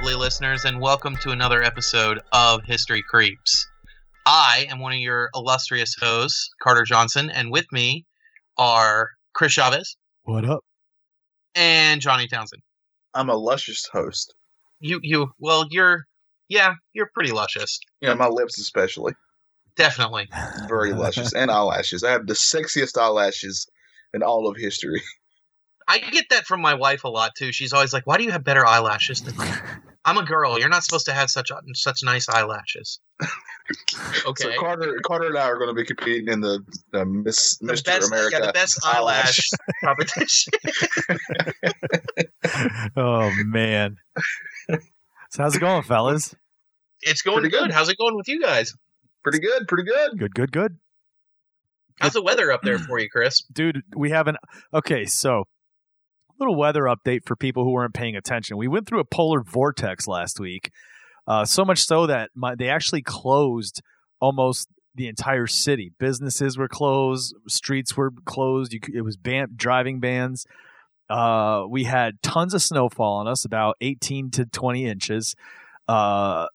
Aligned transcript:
Hello, 0.00 0.12
lovely 0.12 0.24
listeners, 0.24 0.64
and 0.64 0.80
welcome 0.80 1.14
to 1.18 1.30
another 1.30 1.62
episode 1.62 2.20
of 2.32 2.62
History 2.64 3.02
Creeps. 3.06 3.66
I 4.24 4.66
am 4.70 4.78
one 4.78 4.92
of 4.92 4.98
your 4.98 5.28
illustrious 5.34 5.94
hosts, 6.00 6.48
Carter 6.62 6.84
Johnson, 6.84 7.28
and 7.28 7.50
with 7.52 7.66
me 7.70 8.06
are 8.56 9.10
Chris 9.34 9.52
Chavez 9.52 9.98
What 10.22 10.46
up? 10.46 10.64
and 11.54 12.00
Johnny 12.00 12.28
Townsend. 12.28 12.62
I'm 13.12 13.28
a 13.28 13.34
luscious 13.34 13.86
host. 13.92 14.34
You, 14.78 15.00
you, 15.02 15.32
well, 15.38 15.66
you're, 15.70 16.06
yeah, 16.48 16.76
you're 16.94 17.10
pretty 17.12 17.32
luscious. 17.32 17.78
Yeah, 18.00 18.14
my 18.14 18.28
lips 18.28 18.58
especially. 18.58 19.12
Definitely. 19.76 20.30
Very 20.66 20.94
luscious. 20.94 21.34
And 21.34 21.50
eyelashes. 21.50 22.04
I 22.04 22.12
have 22.12 22.26
the 22.26 22.32
sexiest 22.32 22.96
eyelashes 22.98 23.66
in 24.14 24.22
all 24.22 24.48
of 24.48 24.56
history. 24.56 25.02
I 25.86 25.98
get 25.98 26.30
that 26.30 26.46
from 26.46 26.62
my 26.62 26.72
wife 26.72 27.04
a 27.04 27.08
lot 27.08 27.32
too. 27.36 27.52
She's 27.52 27.72
always 27.72 27.92
like, 27.92 28.06
"Why 28.06 28.16
do 28.16 28.22
you 28.22 28.30
have 28.30 28.44
better 28.44 28.64
eyelashes 28.64 29.22
than 29.22 29.36
me?" 29.36 29.46
I'm 30.04 30.16
a 30.16 30.24
girl. 30.24 30.58
You're 30.58 30.68
not 30.70 30.82
supposed 30.84 31.06
to 31.06 31.12
have 31.12 31.30
such 31.30 31.50
such 31.74 32.02
nice 32.02 32.28
eyelashes. 32.28 33.00
Okay. 34.26 34.42
So 34.54 34.58
Carter 34.58 34.98
Carter 35.06 35.26
and 35.28 35.38
I 35.38 35.42
are 35.42 35.56
going 35.56 35.68
to 35.68 35.74
be 35.74 35.84
competing 35.84 36.26
in 36.32 36.40
the, 36.40 36.58
the 36.90 37.04
Miss 37.04 37.56
the 37.58 37.72
Mr. 37.74 37.84
best, 37.84 38.08
America 38.08 38.38
yeah, 38.40 38.46
the 38.46 38.52
best 38.52 38.80
eyelash 38.84 39.48
competition. 39.84 40.52
oh 42.96 43.30
man. 43.44 43.96
So 45.30 45.42
how's 45.44 45.54
it 45.54 45.60
going, 45.60 45.84
fellas? 45.84 46.34
it's 47.02 47.22
going 47.22 47.36
Pretty 47.42 47.50
good. 47.50 47.66
good. 47.66 47.70
How's 47.72 47.88
it 47.88 47.96
going 47.96 48.16
with 48.16 48.26
you 48.26 48.42
guys? 48.42 48.74
Pretty 49.22 49.38
good, 49.38 49.68
pretty 49.68 49.84
good. 49.88 50.18
Good, 50.18 50.34
good, 50.34 50.50
good. 50.50 50.76
How's 52.00 52.14
the 52.14 52.22
weather 52.22 52.50
up 52.50 52.62
there 52.62 52.78
for 52.88 52.98
you, 52.98 53.08
Chris? 53.08 53.42
Dude, 53.52 53.82
we 53.94 54.10
have 54.10 54.26
an 54.26 54.36
okay, 54.74 55.04
so 55.06 55.44
little 56.40 56.56
weather 56.56 56.82
update 56.82 57.20
for 57.26 57.36
people 57.36 57.64
who 57.64 57.70
weren't 57.70 57.94
paying 57.94 58.16
attention. 58.16 58.56
We 58.56 58.68
went 58.68 58.88
through 58.88 59.00
a 59.00 59.04
polar 59.04 59.42
vortex 59.42 60.08
last 60.08 60.40
week. 60.40 60.70
Uh, 61.26 61.44
so 61.44 61.64
much 61.64 61.84
so 61.84 62.06
that 62.06 62.30
my, 62.34 62.54
they 62.54 62.68
actually 62.68 63.02
closed 63.02 63.82
almost 64.20 64.68
the 64.94 65.06
entire 65.06 65.46
city. 65.46 65.92
Businesses 65.98 66.58
were 66.58 66.68
closed, 66.68 67.34
streets 67.46 67.96
were 67.96 68.10
closed. 68.24 68.72
You, 68.72 68.80
it 68.92 69.02
was 69.02 69.16
ban- 69.16 69.52
driving 69.54 70.00
bans. 70.00 70.46
Uh, 71.08 71.64
we 71.68 71.84
had 71.84 72.22
tons 72.22 72.54
of 72.54 72.62
snowfall 72.62 73.18
on 73.18 73.28
us, 73.28 73.44
about 73.44 73.76
18 73.80 74.30
to 74.32 74.46
20 74.46 74.86
inches. 74.86 75.34
Uh, 75.88 76.46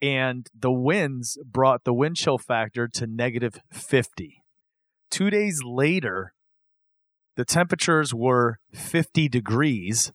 and 0.00 0.46
the 0.58 0.72
winds 0.72 1.38
brought 1.44 1.84
the 1.84 1.94
wind 1.94 2.16
chill 2.16 2.38
factor 2.38 2.88
to 2.88 3.06
negative 3.06 3.58
50. 3.72 4.42
Two 5.10 5.30
days 5.30 5.62
later, 5.64 6.34
the 7.36 7.44
temperatures 7.44 8.14
were 8.14 8.58
50 8.72 9.28
degrees 9.28 10.12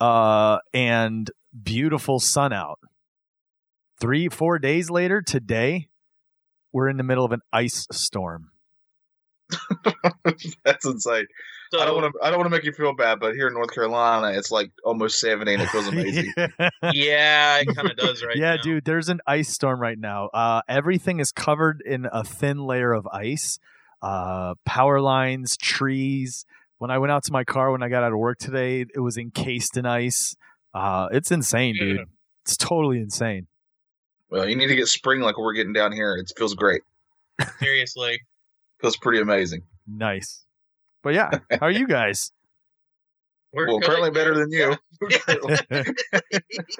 uh, 0.00 0.58
and 0.72 1.30
beautiful 1.62 2.18
sun 2.18 2.52
out. 2.52 2.78
Three, 4.00 4.28
four 4.28 4.58
days 4.58 4.90
later, 4.90 5.22
today, 5.22 5.88
we're 6.72 6.88
in 6.88 6.96
the 6.96 7.04
middle 7.04 7.24
of 7.24 7.32
an 7.32 7.40
ice 7.52 7.86
storm. 7.92 8.50
That's 10.64 10.84
insane. 10.86 11.26
So, 11.70 11.80
I 11.80 11.86
don't 11.86 12.02
want 12.02 12.12
to. 12.12 12.26
I 12.26 12.30
don't 12.30 12.38
want 12.38 12.50
to 12.50 12.56
make 12.56 12.64
you 12.64 12.72
feel 12.72 12.94
bad, 12.94 13.18
but 13.18 13.34
here 13.34 13.48
in 13.48 13.54
North 13.54 13.72
Carolina, 13.72 14.36
it's 14.36 14.50
like 14.50 14.72
almost 14.84 15.20
seventy, 15.20 15.54
and 15.54 15.62
it 15.62 15.68
feels 15.70 15.86
amazing. 15.88 16.32
yeah, 16.92 17.58
it 17.58 17.74
kind 17.74 17.90
of 17.90 17.96
does 17.96 18.22
right 18.22 18.36
yeah, 18.36 18.56
now. 18.56 18.62
dude, 18.62 18.84
there's 18.84 19.08
an 19.08 19.20
ice 19.26 19.50
storm 19.50 19.80
right 19.80 19.98
now. 19.98 20.28
Uh, 20.34 20.60
everything 20.68 21.18
is 21.18 21.32
covered 21.32 21.82
in 21.84 22.06
a 22.10 22.24
thin 22.24 22.58
layer 22.58 22.92
of 22.92 23.06
ice. 23.06 23.58
Uh, 24.02 24.54
power 24.64 25.00
lines, 25.00 25.56
trees. 25.56 26.44
When 26.78 26.90
I 26.90 26.98
went 26.98 27.12
out 27.12 27.22
to 27.24 27.32
my 27.32 27.44
car 27.44 27.70
when 27.70 27.82
I 27.82 27.88
got 27.88 28.02
out 28.02 28.12
of 28.12 28.18
work 28.18 28.38
today, 28.38 28.80
it 28.80 29.00
was 29.00 29.16
encased 29.16 29.76
in 29.76 29.86
ice. 29.86 30.34
Uh, 30.74 31.08
it's 31.12 31.30
insane, 31.30 31.76
dude. 31.78 31.96
Yeah. 31.98 32.04
It's 32.44 32.56
totally 32.56 32.98
insane. 32.98 33.46
well, 34.30 34.48
you 34.48 34.56
need 34.56 34.66
to 34.66 34.74
get 34.74 34.88
spring 34.88 35.20
like 35.20 35.38
we're 35.38 35.52
getting 35.52 35.72
down 35.72 35.92
here. 35.92 36.16
It 36.16 36.32
feels 36.36 36.54
great. 36.54 36.82
Seriously. 37.60 38.20
Feels 38.80 38.96
pretty 38.96 39.20
amazing. 39.20 39.62
Nice. 39.86 40.44
But 41.02 41.14
yeah, 41.14 41.30
how 41.50 41.66
are 41.66 41.70
you 41.70 41.86
guys? 41.86 42.32
We're 43.52 43.66
well, 43.66 43.80
good. 43.80 43.84
apparently 43.84 44.10
better 44.10 44.34
than 44.34 44.50
you. 44.50 44.76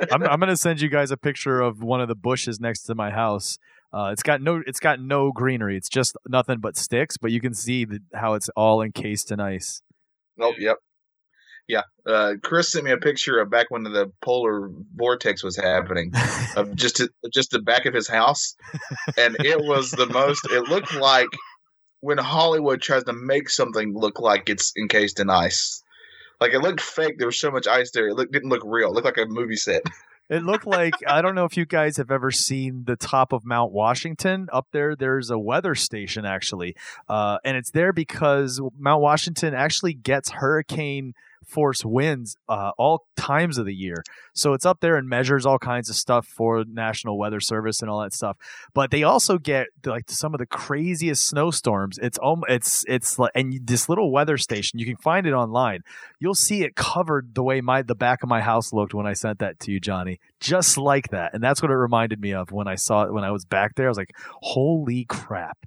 I'm, 0.10 0.22
I'm 0.22 0.41
gonna 0.41 0.56
send 0.56 0.81
you 0.81 0.89
guys 0.89 1.10
a 1.10 1.19
picture 1.19 1.60
of 1.60 1.83
one 1.83 2.00
of 2.00 2.09
the 2.09 2.15
bushes 2.15 2.60
next 2.60 2.84
to 2.84 2.94
my 2.94 3.10
house. 3.10 3.59
Uh, 3.92 4.10
it's 4.12 4.22
got 4.22 4.41
no 4.41 4.62
it's 4.66 4.80
got 4.80 5.00
no 5.00 5.32
greenery. 5.32 5.76
It's 5.76 5.88
just 5.88 6.16
nothing 6.26 6.58
but 6.58 6.76
sticks, 6.76 7.16
but 7.16 7.30
you 7.30 7.41
can 7.41 7.54
see 7.54 7.84
the, 7.84 8.00
how 8.14 8.34
it's 8.34 8.48
all 8.50 8.82
encased 8.82 9.30
in 9.30 9.41
ice. 9.41 9.82
Nope. 10.36 10.56
Yep. 10.58 10.78
Yeah. 11.69 11.82
Uh, 12.06 12.34
Chris 12.42 12.72
sent 12.72 12.84
me 12.84 12.91
a 12.91 12.97
picture 12.97 13.38
of 13.38 13.50
back 13.50 13.70
when 13.70 13.82
the 13.84 14.10
polar 14.22 14.70
vortex 14.94 15.44
was 15.44 15.56
happening 15.56 16.12
of 16.56 16.75
just 16.75 17.03
just 17.32 17.50
the 17.50 17.60
back 17.60 17.86
of 17.86 17.94
his 17.94 18.08
house, 18.08 18.56
and 19.19 19.36
it 19.41 19.60
was 19.60 19.91
the 19.91 20.06
most. 20.06 20.47
It 20.50 20.69
looked 20.69 20.94
like 20.94 21.28
when 22.00 22.19
Hollywood 22.19 22.82
tries 22.82 23.04
to 23.04 23.12
make 23.12 23.48
something 23.48 23.94
look 23.94 24.20
like 24.20 24.48
it's 24.48 24.72
encased 24.76 25.20
in 25.20 25.30
ice. 25.30 25.82
Like 26.41 26.53
it 26.53 26.60
looked 26.60 26.80
fake. 26.80 27.19
There 27.19 27.28
was 27.28 27.38
so 27.38 27.50
much 27.50 27.69
ice 27.69 27.92
there. 27.92 28.09
It 28.09 28.16
looked, 28.16 28.32
didn't 28.32 28.48
look 28.48 28.62
real. 28.64 28.88
It 28.88 28.94
looked 28.94 29.04
like 29.04 29.19
a 29.19 29.26
movie 29.26 29.56
set. 29.56 29.82
It 30.32 30.44
looked 30.44 30.66
like 30.66 30.94
I 31.06 31.20
don't 31.20 31.34
know 31.34 31.44
if 31.44 31.59
you 31.59 31.66
guys 31.66 31.98
have 31.98 32.10
ever 32.10 32.31
seen 32.31 32.84
the 32.87 32.97
top 32.97 33.34
of 33.34 33.44
Mount 33.44 33.70
Washington. 33.70 34.48
Up 34.50 34.66
there, 34.72 34.97
there's 34.97 35.28
a 35.28 35.38
weather 35.38 35.75
station 35.75 36.25
actually, 36.25 36.75
uh, 37.06 37.37
and 37.44 37.54
it's 37.54 37.70
there 37.70 37.93
because 37.93 38.59
Mount 38.78 39.03
Washington 39.03 39.53
actually 39.53 39.92
gets 39.92 40.31
hurricane 40.31 41.12
force 41.52 41.84
winds 41.84 42.36
uh, 42.48 42.72
all 42.78 43.06
times 43.16 43.58
of 43.58 43.66
the 43.66 43.74
year. 43.74 44.02
So 44.34 44.54
it's 44.54 44.64
up 44.64 44.80
there 44.80 44.96
and 44.96 45.08
measures 45.08 45.44
all 45.44 45.58
kinds 45.58 45.90
of 45.90 45.96
stuff 45.96 46.26
for 46.26 46.64
National 46.66 47.18
Weather 47.18 47.40
Service 47.40 47.82
and 47.82 47.90
all 47.90 48.00
that 48.00 48.14
stuff. 48.14 48.36
But 48.74 48.90
they 48.90 49.02
also 49.02 49.38
get 49.38 49.66
like 49.84 50.10
some 50.10 50.34
of 50.34 50.38
the 50.38 50.46
craziest 50.46 51.28
snowstorms. 51.28 51.98
It's 51.98 52.18
almost 52.18 52.50
it's 52.50 52.84
it's 52.88 53.18
like 53.18 53.32
and 53.34 53.60
this 53.66 53.88
little 53.88 54.10
weather 54.10 54.38
station 54.38 54.78
you 54.78 54.86
can 54.86 54.96
find 54.96 55.26
it 55.26 55.32
online. 55.32 55.80
You'll 56.18 56.34
see 56.34 56.62
it 56.62 56.74
covered 56.74 57.34
the 57.34 57.42
way 57.42 57.60
my 57.60 57.82
the 57.82 57.94
back 57.94 58.22
of 58.22 58.28
my 58.28 58.41
house 58.41 58.72
looked 58.72 58.94
when 58.94 59.06
I 59.06 59.12
sent 59.12 59.38
that 59.41 59.60
to 59.60 59.72
you, 59.72 59.80
Johnny, 59.80 60.18
just 60.41 60.78
like 60.78 61.08
that. 61.08 61.34
And 61.34 61.42
that's 61.42 61.60
what 61.62 61.70
it 61.70 61.76
reminded 61.76 62.20
me 62.20 62.32
of 62.32 62.50
when 62.50 62.66
I 62.68 62.76
saw 62.76 63.04
it 63.04 63.12
when 63.12 63.24
I 63.24 63.30
was 63.30 63.44
back 63.44 63.74
there. 63.74 63.86
I 63.86 63.91
was 63.91 63.98
like, 63.98 64.14
"Holy 64.41 65.04
crap!" 65.08 65.58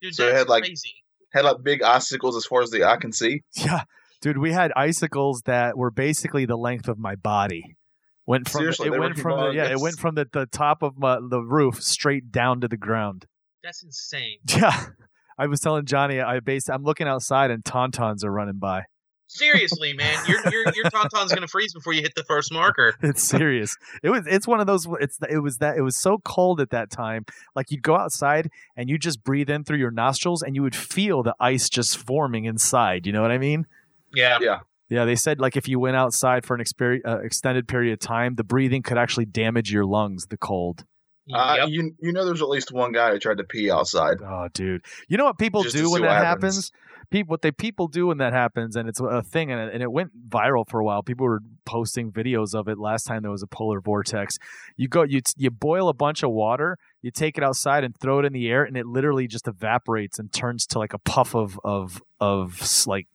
Dude, 0.00 0.14
So 0.14 0.26
it 0.28 0.34
had, 0.34 0.48
like- 0.48 0.64
crazy. 0.64 0.94
Had 1.32 1.44
like 1.46 1.62
big 1.62 1.82
icicles 1.82 2.36
as 2.36 2.44
far 2.44 2.60
as 2.60 2.70
the 2.70 2.84
eye 2.84 2.96
can 2.98 3.10
see. 3.12 3.42
Yeah, 3.56 3.84
dude, 4.22 4.38
we 4.38 4.52
had 4.52 4.72
icicles 4.74 5.42
that 5.44 5.76
were 5.76 5.90
basically 5.90 6.46
the 6.46 6.56
length 6.56 6.88
of 6.88 6.98
my 6.98 7.16
body. 7.16 7.76
Went 8.24 8.48
from 8.48 8.60
Seriously, 8.60 8.88
the, 8.88 8.94
it 8.94 9.00
went 9.00 9.18
from 9.18 9.38
the, 9.38 9.50
yeah, 9.50 9.70
it 9.70 9.80
went 9.80 9.98
from 9.98 10.14
the, 10.14 10.26
the 10.32 10.46
top 10.46 10.82
of 10.82 10.96
my, 10.96 11.18
the 11.20 11.42
roof 11.42 11.82
straight 11.82 12.30
down 12.30 12.60
to 12.60 12.68
the 12.68 12.76
ground. 12.76 13.26
That's 13.62 13.82
insane. 13.82 14.38
Yeah, 14.56 14.86
I 15.38 15.46
was 15.46 15.60
telling 15.60 15.86
Johnny, 15.86 16.20
I 16.20 16.40
based 16.40 16.70
I'm 16.70 16.84
looking 16.84 17.08
outside 17.08 17.50
and 17.50 17.64
tauntauns 17.64 18.24
are 18.24 18.30
running 18.30 18.58
by. 18.58 18.84
Seriously, 19.26 19.94
man, 19.94 20.14
your 20.28 20.40
your 20.50 20.64
your 20.74 20.90
tauntaun's 20.90 21.32
gonna 21.32 21.48
freeze 21.48 21.72
before 21.72 21.94
you 21.94 22.02
hit 22.02 22.14
the 22.14 22.24
first 22.24 22.52
marker. 22.52 22.94
It's 23.02 23.22
serious. 23.22 23.76
It 24.02 24.10
was. 24.10 24.24
It's 24.26 24.46
one 24.46 24.60
of 24.60 24.66
those. 24.66 24.86
It's. 25.00 25.18
It 25.28 25.38
was 25.38 25.56
that. 25.58 25.78
It 25.78 25.80
was 25.80 25.96
so 25.96 26.18
cold 26.18 26.60
at 26.60 26.68
that 26.70 26.90
time. 26.90 27.24
Like 27.56 27.70
you'd 27.70 27.82
go 27.82 27.96
outside 27.96 28.50
and 28.76 28.90
you 28.90 28.98
just 28.98 29.24
breathe 29.24 29.48
in 29.48 29.64
through 29.64 29.78
your 29.78 29.90
nostrils, 29.90 30.42
and 30.42 30.54
you 30.54 30.62
would 30.62 30.76
feel 30.76 31.22
the 31.22 31.34
ice 31.40 31.70
just 31.70 31.96
forming 31.96 32.44
inside. 32.44 33.06
You 33.06 33.12
know 33.12 33.22
what 33.22 33.30
I 33.30 33.38
mean? 33.38 33.66
Yeah. 34.14 34.38
Yeah. 34.40 34.60
Yeah. 34.88 35.04
They 35.04 35.16
said 35.16 35.40
like 35.40 35.56
if 35.56 35.68
you 35.68 35.78
went 35.78 35.96
outside 35.96 36.44
for 36.44 36.54
an 36.54 36.62
exper- 36.62 37.00
uh, 37.06 37.18
extended 37.20 37.66
period 37.68 37.92
of 37.92 37.98
time, 37.98 38.34
the 38.34 38.44
breathing 38.44 38.82
could 38.82 38.98
actually 38.98 39.26
damage 39.26 39.72
your 39.72 39.84
lungs. 39.86 40.26
The 40.26 40.36
cold. 40.36 40.84
Uh, 41.32 41.54
Yep. 41.60 41.68
You 41.68 41.92
you 42.00 42.12
know, 42.12 42.24
there's 42.24 42.42
at 42.42 42.48
least 42.48 42.72
one 42.72 42.92
guy 42.92 43.12
who 43.12 43.18
tried 43.18 43.38
to 43.38 43.44
pee 43.44 43.70
outside. 43.70 44.18
Oh, 44.24 44.48
dude. 44.52 44.84
You 45.08 45.16
know 45.16 45.24
what 45.24 45.38
people 45.38 45.62
Just 45.62 45.76
do 45.76 45.90
when 45.90 46.02
that 46.02 46.24
happens. 46.24 46.56
happens? 46.56 46.72
People, 47.10 47.30
what 47.32 47.42
they 47.42 47.52
people 47.52 47.88
do 47.88 48.06
when 48.06 48.18
that 48.18 48.32
happens, 48.32 48.74
and 48.74 48.88
it's 48.88 48.98
a 48.98 49.22
thing, 49.22 49.52
and 49.52 49.60
it, 49.60 49.74
and 49.74 49.82
it 49.82 49.92
went 49.92 50.12
viral 50.30 50.64
for 50.66 50.80
a 50.80 50.84
while. 50.84 51.02
People 51.02 51.26
were 51.26 51.40
posting 51.66 52.10
videos 52.10 52.54
of 52.54 52.68
it 52.68 52.78
last 52.78 53.04
time 53.04 53.20
there 53.20 53.30
was 53.30 53.42
a 53.42 53.46
polar 53.46 53.80
vortex. 53.82 54.38
You 54.78 54.88
go, 54.88 55.02
you 55.02 55.20
you 55.36 55.50
boil 55.50 55.90
a 55.90 55.92
bunch 55.94 56.22
of 56.22 56.30
water, 56.30 56.78
you 57.02 57.10
take 57.10 57.36
it 57.36 57.44
outside 57.44 57.84
and 57.84 57.94
throw 57.96 58.20
it 58.20 58.24
in 58.24 58.32
the 58.32 58.48
air, 58.48 58.64
and 58.64 58.78
it 58.78 58.86
literally 58.86 59.26
just 59.28 59.46
evaporates 59.46 60.18
and 60.18 60.32
turns 60.32 60.66
to 60.68 60.78
like 60.78 60.94
a 60.94 60.98
puff 60.98 61.34
of 61.34 61.60
of 61.64 62.00
of 62.18 62.62
s- 62.62 62.86
like 62.86 63.08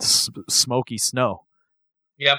s- 0.00 0.28
smoky 0.48 0.98
snow 0.98 1.44
Yep. 2.18 2.38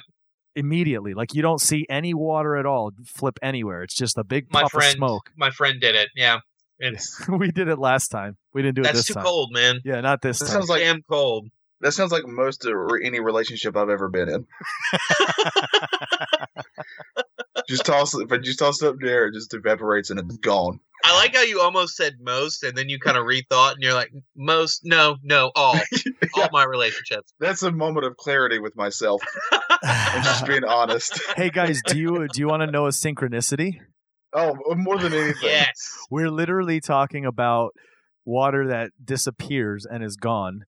immediately. 0.55 1.13
Like 1.13 1.33
you 1.33 1.41
don't 1.41 1.61
see 1.61 1.85
any 1.89 2.13
water 2.13 2.55
at 2.57 2.65
all 2.65 2.91
flip 3.05 3.37
anywhere. 3.41 3.83
It's 3.83 3.95
just 3.95 4.17
a 4.17 4.23
big 4.23 4.51
My 4.51 4.63
puff 4.63 4.71
friend, 4.71 4.87
of 4.93 4.97
smoke. 4.97 5.29
my 5.37 5.49
friend 5.51 5.79
did 5.81 5.95
it. 5.95 6.09
Yeah. 6.15 6.39
It's 6.79 7.27
we 7.29 7.51
did 7.51 7.67
it 7.67 7.77
last 7.79 8.09
time. 8.09 8.37
We 8.53 8.61
didn't 8.61 8.75
do 8.75 8.81
it 8.81 8.85
that's 8.85 9.05
too 9.05 9.13
time. 9.13 9.23
cold, 9.23 9.51
man. 9.53 9.79
Yeah, 9.85 10.01
not 10.01 10.21
this 10.21 10.39
That 10.39 10.45
time. 10.45 10.53
sounds 10.53 10.69
like 10.69 10.81
Damn 10.81 11.01
cold. 11.09 11.47
that 11.81 11.91
sounds 11.93 12.11
like 12.11 12.25
most 12.25 12.65
of 12.65 12.73
any 13.03 13.19
relationship 13.19 13.75
I've 13.77 13.89
ever 13.89 14.09
been 14.09 14.29
in. 14.29 14.47
just 17.71 17.85
toss 17.85 18.13
it, 18.13 18.23
if 18.23 18.31
I 18.31 18.37
just 18.37 18.59
toss 18.59 18.81
it 18.81 18.87
up 18.87 18.95
there, 19.01 19.27
it 19.27 19.33
just 19.33 19.53
evaporates 19.53 20.09
and 20.09 20.19
it's 20.19 20.37
gone. 20.37 20.79
I 21.03 21.15
like 21.17 21.35
how 21.35 21.41
you 21.41 21.61
almost 21.61 21.95
said 21.95 22.17
most, 22.21 22.63
and 22.63 22.77
then 22.77 22.89
you 22.89 22.99
kind 22.99 23.17
of 23.17 23.25
rethought, 23.25 23.73
and 23.73 23.81
you're 23.81 23.93
like, 23.93 24.11
most, 24.35 24.81
no, 24.83 25.17
no, 25.23 25.51
all, 25.55 25.75
all 26.35 26.49
my 26.51 26.63
relationships. 26.63 27.33
That's 27.39 27.63
a 27.63 27.71
moment 27.71 28.05
of 28.05 28.17
clarity 28.17 28.59
with 28.59 28.75
myself. 28.75 29.23
I'm 29.83 30.23
just 30.23 30.45
being 30.45 30.63
honest. 30.63 31.19
hey 31.35 31.49
guys, 31.49 31.81
do 31.87 31.97
you 31.97 32.27
do 32.31 32.39
you 32.39 32.47
want 32.47 32.61
to 32.61 32.71
know 32.71 32.85
a 32.85 32.89
synchronicity? 32.89 33.79
Oh, 34.33 34.55
more 34.75 34.97
than 34.97 35.13
anything. 35.13 35.49
yes. 35.49 35.73
We're 36.09 36.29
literally 36.29 36.79
talking 36.79 37.25
about 37.25 37.71
water 38.23 38.67
that 38.67 38.91
disappears 39.03 39.85
and 39.89 40.03
is 40.03 40.15
gone. 40.15 40.61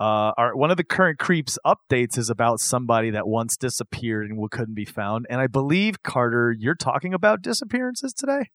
Uh, 0.00 0.32
our 0.38 0.56
one 0.56 0.70
of 0.70 0.78
the 0.78 0.84
current 0.84 1.18
creeps 1.18 1.58
updates 1.64 2.16
is 2.16 2.30
about 2.30 2.58
somebody 2.58 3.10
that 3.10 3.28
once 3.28 3.58
disappeared 3.58 4.30
and 4.30 4.50
couldn't 4.50 4.74
be 4.74 4.86
found. 4.86 5.26
And 5.28 5.40
I 5.42 5.46
believe 5.46 6.02
Carter, 6.02 6.56
you're 6.58 6.74
talking 6.74 7.12
about 7.12 7.42
disappearances 7.42 8.14
today. 8.14 8.48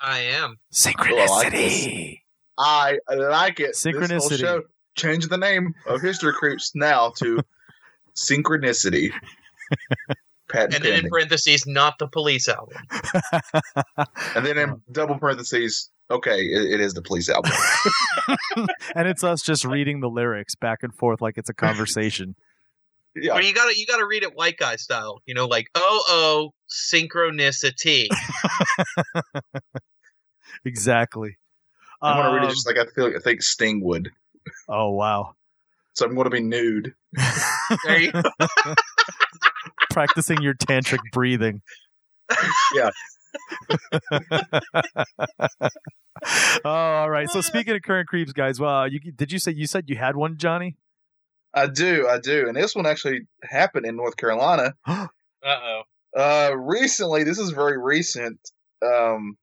I 0.00 0.20
am. 0.20 0.56
Synchronicity. 0.72 2.20
I 2.56 2.98
like 3.10 3.60
it. 3.60 3.68
This 3.68 3.84
whole 3.84 3.92
Synchronicity. 3.92 4.38
show- 4.38 4.62
change 4.96 5.28
the 5.28 5.36
name 5.36 5.74
of 5.86 6.00
History 6.00 6.32
Creeps 6.32 6.74
now 6.74 7.12
to 7.18 7.40
Synchronicity. 8.16 9.10
Patent 10.50 10.74
And 10.74 10.84
then 10.84 11.04
in 11.04 11.10
parentheses, 11.10 11.64
not 11.66 11.98
the 11.98 12.08
police 12.08 12.48
album. 12.48 12.78
And 14.34 14.44
then 14.44 14.58
in 14.58 14.82
double 14.92 15.16
parentheses, 15.16 15.90
okay, 16.10 16.40
it, 16.40 16.72
it 16.72 16.80
is 16.80 16.94
the 16.94 17.02
police 17.02 17.28
album. 17.28 17.52
and 18.94 19.08
it's 19.08 19.24
us 19.24 19.42
just 19.42 19.64
reading 19.64 20.00
the 20.00 20.08
lyrics 20.08 20.54
back 20.54 20.82
and 20.82 20.94
forth 20.94 21.20
like 21.20 21.38
it's 21.38 21.48
a 21.48 21.54
conversation. 21.54 22.34
Yeah. 23.16 23.32
But 23.34 23.44
you 23.44 23.52
gotta 23.52 23.76
you 23.76 23.86
gotta 23.86 24.06
read 24.06 24.22
it 24.22 24.36
white 24.36 24.56
guy 24.56 24.76
style. 24.76 25.20
You 25.26 25.34
know, 25.34 25.46
like 25.46 25.66
oh 25.74 26.04
oh 26.06 26.54
synchronicity. 26.70 28.06
exactly. 30.64 31.36
I'm 32.00 32.16
gonna 32.16 32.32
read 32.32 32.42
it 32.44 32.46
Um, 32.46 32.50
just 32.50 32.68
like 32.68 32.78
I 32.78 32.84
feel 32.94 33.06
Like, 33.06 33.16
I 33.16 33.18
think 33.18 33.42
Sting 33.42 33.82
would. 33.82 34.12
oh 34.68 34.90
wow. 34.90 35.34
So 35.94 36.06
I'm 36.06 36.14
gonna 36.14 36.30
be 36.30 36.38
nude. 36.40 36.94
You. 37.88 38.12
Practicing 39.90 40.40
your 40.40 40.54
tantric 40.54 41.00
breathing. 41.12 41.62
Yeah. 42.76 42.90
oh, 46.64 46.64
all 46.64 47.10
right. 47.10 47.30
So 47.30 47.40
speaking 47.40 47.74
of 47.74 47.82
current 47.82 48.08
creeps, 48.08 48.32
guys, 48.32 48.60
well, 48.60 48.88
you 48.88 49.00
did 49.00 49.32
you 49.32 49.38
say 49.38 49.52
you 49.52 49.66
said 49.66 49.88
you 49.88 49.96
had 49.96 50.16
one, 50.16 50.36
Johnny? 50.36 50.76
I 51.52 51.66
do, 51.66 52.06
I 52.08 52.18
do. 52.18 52.46
And 52.46 52.56
this 52.56 52.76
one 52.76 52.86
actually 52.86 53.22
happened 53.42 53.86
in 53.86 53.96
North 53.96 54.16
Carolina. 54.16 54.74
Uh 55.42 55.56
oh. 55.64 55.82
Uh 56.14 56.54
recently, 56.54 57.24
this 57.24 57.38
is 57.38 57.52
very 57.52 57.78
recent. 57.78 58.38
Um 58.84 59.38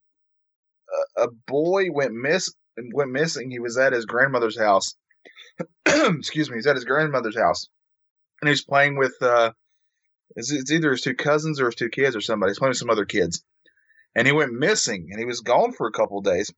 a, 1.17 1.23
a 1.23 1.27
boy 1.47 1.85
went 1.91 2.13
miss 2.13 2.53
went 2.93 3.09
missing. 3.09 3.49
He 3.49 3.57
was 3.57 3.79
at 3.79 3.93
his 3.93 4.05
grandmother's 4.05 4.59
house. 4.59 4.93
Excuse 5.87 6.51
me, 6.51 6.57
he's 6.57 6.67
at 6.67 6.75
his 6.75 6.85
grandmother's 6.85 7.35
house. 7.35 7.67
And 8.39 8.49
he's 8.49 8.63
playing 8.63 8.95
with 8.95 9.15
uh 9.23 9.53
it's, 10.35 10.51
it's 10.51 10.71
either 10.71 10.91
his 10.91 11.01
two 11.01 11.15
cousins 11.15 11.59
or 11.59 11.65
his 11.65 11.75
two 11.75 11.89
kids 11.89 12.15
or 12.15 12.21
somebody. 12.21 12.51
He's 12.51 12.59
playing 12.59 12.71
with 12.71 12.77
some 12.77 12.91
other 12.91 13.05
kids. 13.05 13.43
And 14.17 14.27
he 14.27 14.33
went 14.33 14.51
missing 14.51 15.07
and 15.11 15.19
he 15.19 15.25
was 15.25 15.39
gone 15.41 15.71
for 15.71 15.87
a 15.87 15.91
couple 15.91 16.17
of 16.17 16.25
days. 16.25 16.51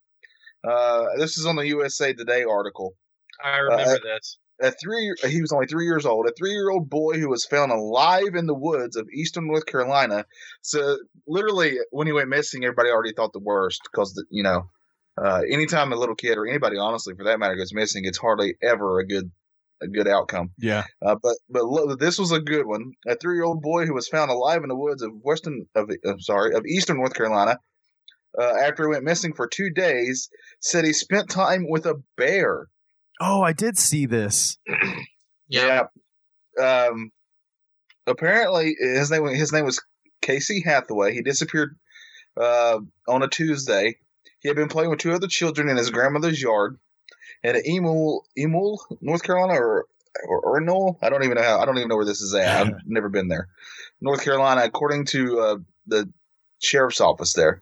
Uh 0.68 1.06
this 1.18 1.38
is 1.38 1.46
on 1.46 1.56
the 1.58 1.68
USA 1.68 2.14
Today 2.14 2.44
article. 2.44 2.96
I 3.44 3.58
remember 3.58 4.00
this. 4.04 4.38
a 4.62 4.72
three 4.72 5.14
he 5.28 5.42
was 5.42 5.52
only 5.54 5.68
three 5.68 5.86
years 5.86 6.06
old 6.06 6.28
a 6.28 6.34
three-year-old 6.34 6.90
boy 6.90 7.14
who 7.20 7.30
was 7.30 7.46
found 7.46 7.72
alive 7.72 8.36
in 8.36 8.46
the 8.46 8.54
woods 8.54 8.96
of 8.98 9.08
eastern 9.14 9.48
north 9.48 9.66
carolina 9.66 10.26
so 10.62 10.98
literally 11.28 11.78
when 11.92 12.08
he 12.08 12.14
went 12.14 12.28
missing 12.28 12.64
everybody 12.66 12.90
already 12.90 13.14
thought 13.14 13.32
the 13.32 13.40
worst 13.40 13.80
because 13.90 14.22
you 14.30 14.44
know 14.44 14.70
uh, 15.18 15.42
anytime 15.50 15.94
a 15.94 15.96
little 15.96 16.16
kid 16.16 16.38
or 16.38 16.46
anybody 16.48 16.78
honestly 16.78 17.14
for 17.16 17.24
that 17.26 17.40
matter 17.40 17.56
goes 17.56 17.74
missing 17.74 18.04
it's 18.06 18.18
hardly 18.18 18.56
ever 18.62 19.00
a 19.00 19.08
good 19.08 19.32
a 19.82 19.88
good 19.88 20.08
outcome 20.08 20.52
Yeah. 20.58 20.84
uh, 21.02 21.16
but 21.22 21.36
but 21.50 21.64
lo- 21.66 21.96
this 21.96 22.18
was 22.20 22.32
a 22.32 22.40
good 22.40 22.66
one 22.66 22.92
a 23.08 23.16
three-year-old 23.16 23.62
boy 23.62 23.86
who 23.86 23.94
was 23.94 24.08
found 24.08 24.30
alive 24.32 24.62
in 24.64 24.70
the 24.70 24.76
woods 24.76 25.02
of 25.02 25.12
western 25.22 25.66
of 25.76 25.90
I'm 26.06 26.20
sorry 26.20 26.54
of 26.56 26.66
eastern 26.66 26.98
north 26.98 27.14
carolina 27.14 27.58
uh, 28.40 28.44
after 28.64 28.84
he 28.84 28.90
went 28.90 29.04
missing 29.04 29.34
for 29.34 29.48
two 29.48 29.70
days 29.70 30.30
said 30.60 30.86
he 30.86 30.94
spent 30.94 31.30
time 31.30 31.66
with 31.70 31.86
a 31.86 32.02
bear 32.18 32.68
Oh, 33.22 33.42
I 33.42 33.52
did 33.52 33.78
see 33.78 34.06
this. 34.06 34.58
Yeah. 35.50 35.88
Yeah. 36.58 36.88
Um. 36.88 37.12
Apparently, 38.08 38.76
his 38.80 39.12
name 39.12 39.26
his 39.28 39.52
name 39.52 39.66
was 39.66 39.82
Casey 40.22 40.62
Hathaway. 40.62 41.14
He 41.14 41.22
disappeared 41.22 41.76
uh, 42.40 42.80
on 43.08 43.24
a 43.24 43.28
Tuesday. 43.28 43.98
He 44.40 44.48
had 44.48 44.56
been 44.56 44.70
playing 44.70 44.90
with 44.90 45.00
two 45.00 45.12
other 45.12 45.28
children 45.28 45.70
in 45.70 45.76
his 45.78 45.90
grandmother's 45.90 46.42
yard 46.42 46.78
at 47.44 47.56
Emul, 47.56 48.22
Emul, 48.38 48.80
North 49.02 49.24
Carolina, 49.24 49.60
or 49.60 49.86
or 50.28 50.60
Ernul. 50.60 50.98
I 51.02 51.10
don't 51.10 51.24
even 51.24 51.36
know 51.36 51.44
how. 51.44 51.60
I 51.60 51.66
don't 51.66 51.78
even 51.78 51.90
know 51.90 51.96
where 51.96 52.06
this 52.06 52.22
is 52.22 52.34
at. 52.34 52.68
I've 52.68 52.74
never 52.86 53.10
been 53.10 53.28
there. 53.28 53.48
North 54.02 54.24
Carolina, 54.24 54.64
according 54.64 55.06
to 55.06 55.40
uh, 55.40 55.58
the 55.88 56.12
sheriff's 56.60 57.02
office 57.02 57.34
there. 57.34 57.62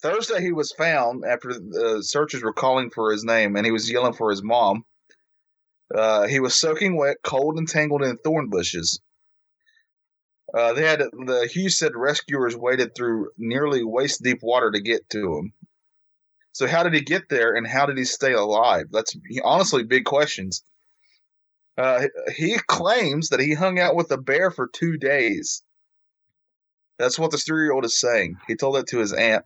Thursday, 0.00 0.40
he 0.40 0.52
was 0.52 0.72
found 0.72 1.24
after 1.24 1.52
the 1.52 2.02
searchers 2.02 2.42
were 2.42 2.52
calling 2.52 2.90
for 2.90 3.10
his 3.10 3.24
name, 3.24 3.56
and 3.56 3.66
he 3.66 3.72
was 3.72 3.90
yelling 3.90 4.12
for 4.12 4.30
his 4.30 4.42
mom. 4.42 4.84
Uh, 5.94 6.26
he 6.26 6.38
was 6.38 6.54
soaking 6.54 6.96
wet, 6.96 7.16
cold, 7.22 7.58
and 7.58 7.68
tangled 7.68 8.02
in 8.02 8.16
thorn 8.18 8.48
bushes. 8.48 9.00
Uh, 10.54 10.72
they 10.72 10.86
had 10.86 11.00
the 11.00 11.48
Hughes 11.52 11.76
said 11.76 11.92
rescuers 11.94 12.56
waded 12.56 12.94
through 12.94 13.30
nearly 13.36 13.84
waist 13.84 14.22
deep 14.22 14.42
water 14.42 14.70
to 14.70 14.80
get 14.80 15.08
to 15.10 15.36
him. 15.36 15.52
So 16.52 16.66
how 16.66 16.82
did 16.82 16.94
he 16.94 17.00
get 17.00 17.28
there, 17.28 17.54
and 17.54 17.66
how 17.66 17.86
did 17.86 17.98
he 17.98 18.04
stay 18.04 18.32
alive? 18.32 18.86
That's 18.90 19.16
honestly 19.44 19.84
big 19.84 20.04
questions. 20.04 20.62
Uh, 21.76 22.06
he 22.36 22.58
claims 22.66 23.28
that 23.28 23.40
he 23.40 23.54
hung 23.54 23.78
out 23.78 23.94
with 23.94 24.10
a 24.10 24.18
bear 24.18 24.50
for 24.50 24.68
two 24.72 24.96
days. 24.96 25.62
That's 26.98 27.18
what 27.18 27.30
this 27.30 27.44
three-year-old 27.44 27.84
is 27.84 28.00
saying. 28.00 28.36
He 28.48 28.56
told 28.56 28.74
that 28.74 28.88
to 28.88 28.98
his 28.98 29.12
aunt. 29.12 29.44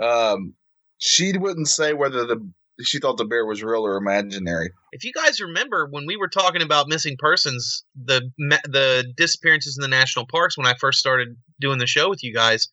Um, 0.00 0.54
she 0.98 1.36
wouldn't 1.36 1.68
say 1.68 1.92
whether 1.92 2.26
the 2.26 2.48
she 2.82 2.98
thought 2.98 3.16
the 3.16 3.24
bear 3.24 3.46
was 3.46 3.62
real 3.62 3.86
or 3.86 3.96
imaginary. 3.96 4.70
If 4.92 5.04
you 5.04 5.12
guys 5.12 5.40
remember 5.40 5.88
when 5.90 6.04
we 6.06 6.16
were 6.16 6.28
talking 6.28 6.62
about 6.62 6.88
missing 6.88 7.16
persons, 7.18 7.84
the 7.96 8.30
the 8.36 9.12
disappearances 9.16 9.78
in 9.78 9.82
the 9.82 9.88
national 9.88 10.26
parks 10.26 10.58
when 10.58 10.66
I 10.66 10.74
first 10.78 10.98
started 10.98 11.36
doing 11.58 11.78
the 11.78 11.86
show 11.86 12.08
with 12.08 12.22
you 12.22 12.34
guys, 12.34 12.68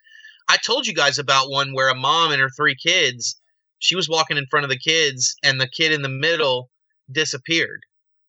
I 0.50 0.58
told 0.58 0.86
you 0.88 0.94
guys 0.94 1.18
about 1.20 1.50
one 1.50 1.74
where 1.74 1.90
a 1.90 1.96
mom 1.96 2.32
and 2.32 2.42
her 2.42 2.50
three 2.50 2.76
kids, 2.76 3.40
she 3.80 3.96
was 3.96 4.10
walking 4.10 4.38
in 4.38 4.48
front 4.50 4.64
of 4.64 4.70
the 4.70 4.78
kids 4.80 5.36
and 5.44 5.60
the 5.60 5.68
kid 5.68 5.92
in 5.92 6.02
the 6.02 6.10
middle 6.10 6.70
disappeared. 7.12 7.82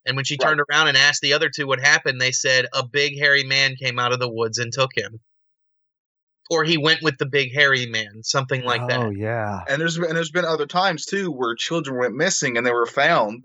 And 0.06 0.16
when 0.16 0.24
she 0.24 0.36
Right. 0.40 0.48
turned 0.48 0.60
around 0.70 0.88
and 0.88 0.96
asked 0.96 1.22
the 1.22 1.32
other 1.32 1.48
two 1.48 1.66
what 1.66 1.80
happened, 1.80 2.20
they 2.20 2.32
said 2.32 2.66
a 2.72 2.86
big 2.86 3.18
hairy 3.18 3.44
man 3.44 3.76
came 3.76 3.98
out 3.98 4.12
of 4.12 4.20
the 4.20 4.28
woods 4.30 4.58
and 4.58 4.72
took 4.72 4.90
him. 4.96 5.20
Or 6.50 6.62
he 6.62 6.76
went 6.76 7.02
with 7.02 7.16
the 7.16 7.24
big 7.26 7.54
hairy 7.54 7.86
man, 7.86 8.22
something 8.22 8.62
like 8.64 8.82
oh 8.82 8.86
that. 8.88 9.00
Oh 9.00 9.10
yeah. 9.10 9.60
And 9.66 9.80
there's 9.80 9.96
been 9.96 10.08
and 10.08 10.16
there's 10.16 10.30
been 10.30 10.44
other 10.44 10.66
times 10.66 11.06
too 11.06 11.30
where 11.30 11.54
children 11.54 11.98
went 11.98 12.14
missing 12.14 12.58
and 12.58 12.66
they 12.66 12.72
were 12.72 12.84
found, 12.86 13.44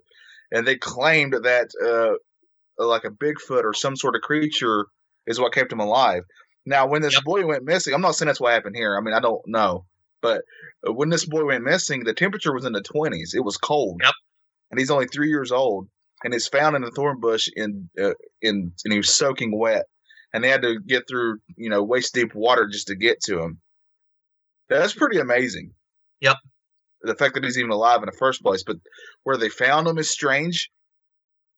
and 0.51 0.67
they 0.67 0.75
claimed 0.75 1.33
that 1.33 1.69
uh, 1.81 2.17
like 2.83 3.05
a 3.05 3.09
Bigfoot 3.09 3.63
or 3.63 3.73
some 3.73 3.95
sort 3.95 4.17
of 4.17 4.21
creature 4.21 4.88
is 5.27 5.39
what 5.39 5.53
kept 5.53 5.71
him 5.71 5.79
alive. 5.79 6.23
Now, 6.69 6.85
when 6.85 7.01
this 7.01 7.15
Yep. 7.15 7.23
boy 7.23 7.45
went 7.47 7.63
missing, 7.63 7.95
I'm 7.95 8.01
not 8.01 8.13
saying 8.13 8.27
that's 8.27 8.39
what 8.39 8.53
happened 8.53 8.75
here. 8.75 8.95
I 8.95 9.01
mean, 9.01 9.15
I 9.15 9.19
don't 9.19 9.41
know, 9.47 9.88
but 10.21 10.43
when 10.83 11.09
this 11.09 11.25
boy 11.25 11.43
went 11.45 11.63
missing, 11.63 12.03
the 12.03 12.13
temperature 12.13 12.53
was 12.53 12.63
in 12.63 12.73
the 12.73 12.81
20s. 12.83 13.33
It 13.33 13.39
was 13.39 13.57
cold. 13.57 14.01
Yep. 14.03 14.13
And 14.69 14.79
he's 14.79 14.91
only 14.91 15.07
three 15.07 15.29
years 15.29 15.51
old, 15.51 15.89
and 16.23 16.31
he's 16.31 16.47
found 16.47 16.75
in 16.75 16.83
a 16.83 16.91
thorn 16.91 17.19
bush 17.19 17.49
in 17.55 17.89
uh, 17.99 18.13
in 18.43 18.71
and 18.85 18.93
he 18.93 18.99
was 18.99 19.17
soaking 19.17 19.57
wet, 19.57 19.88
and 20.31 20.43
they 20.43 20.49
had 20.49 20.61
to 20.61 20.79
get 20.79 21.07
through 21.07 21.39
you 21.55 21.71
know 21.71 21.81
waist 21.81 22.13
deep 22.13 22.35
water 22.35 22.67
just 22.67 22.85
to 22.88 22.95
get 22.95 23.19
to 23.23 23.41
him. 23.41 23.59
That's 24.69 24.93
pretty 24.93 25.17
amazing. 25.17 25.73
Yep. 26.21 26.35
The 27.01 27.15
fact 27.15 27.33
that 27.33 27.43
he's 27.43 27.57
even 27.57 27.71
alive 27.71 28.03
in 28.03 28.05
the 28.05 28.11
first 28.19 28.43
place, 28.43 28.61
but 28.61 28.77
where 29.23 29.38
they 29.38 29.49
found 29.49 29.88
him 29.88 29.97
is 29.97 30.11
strange. 30.11 30.69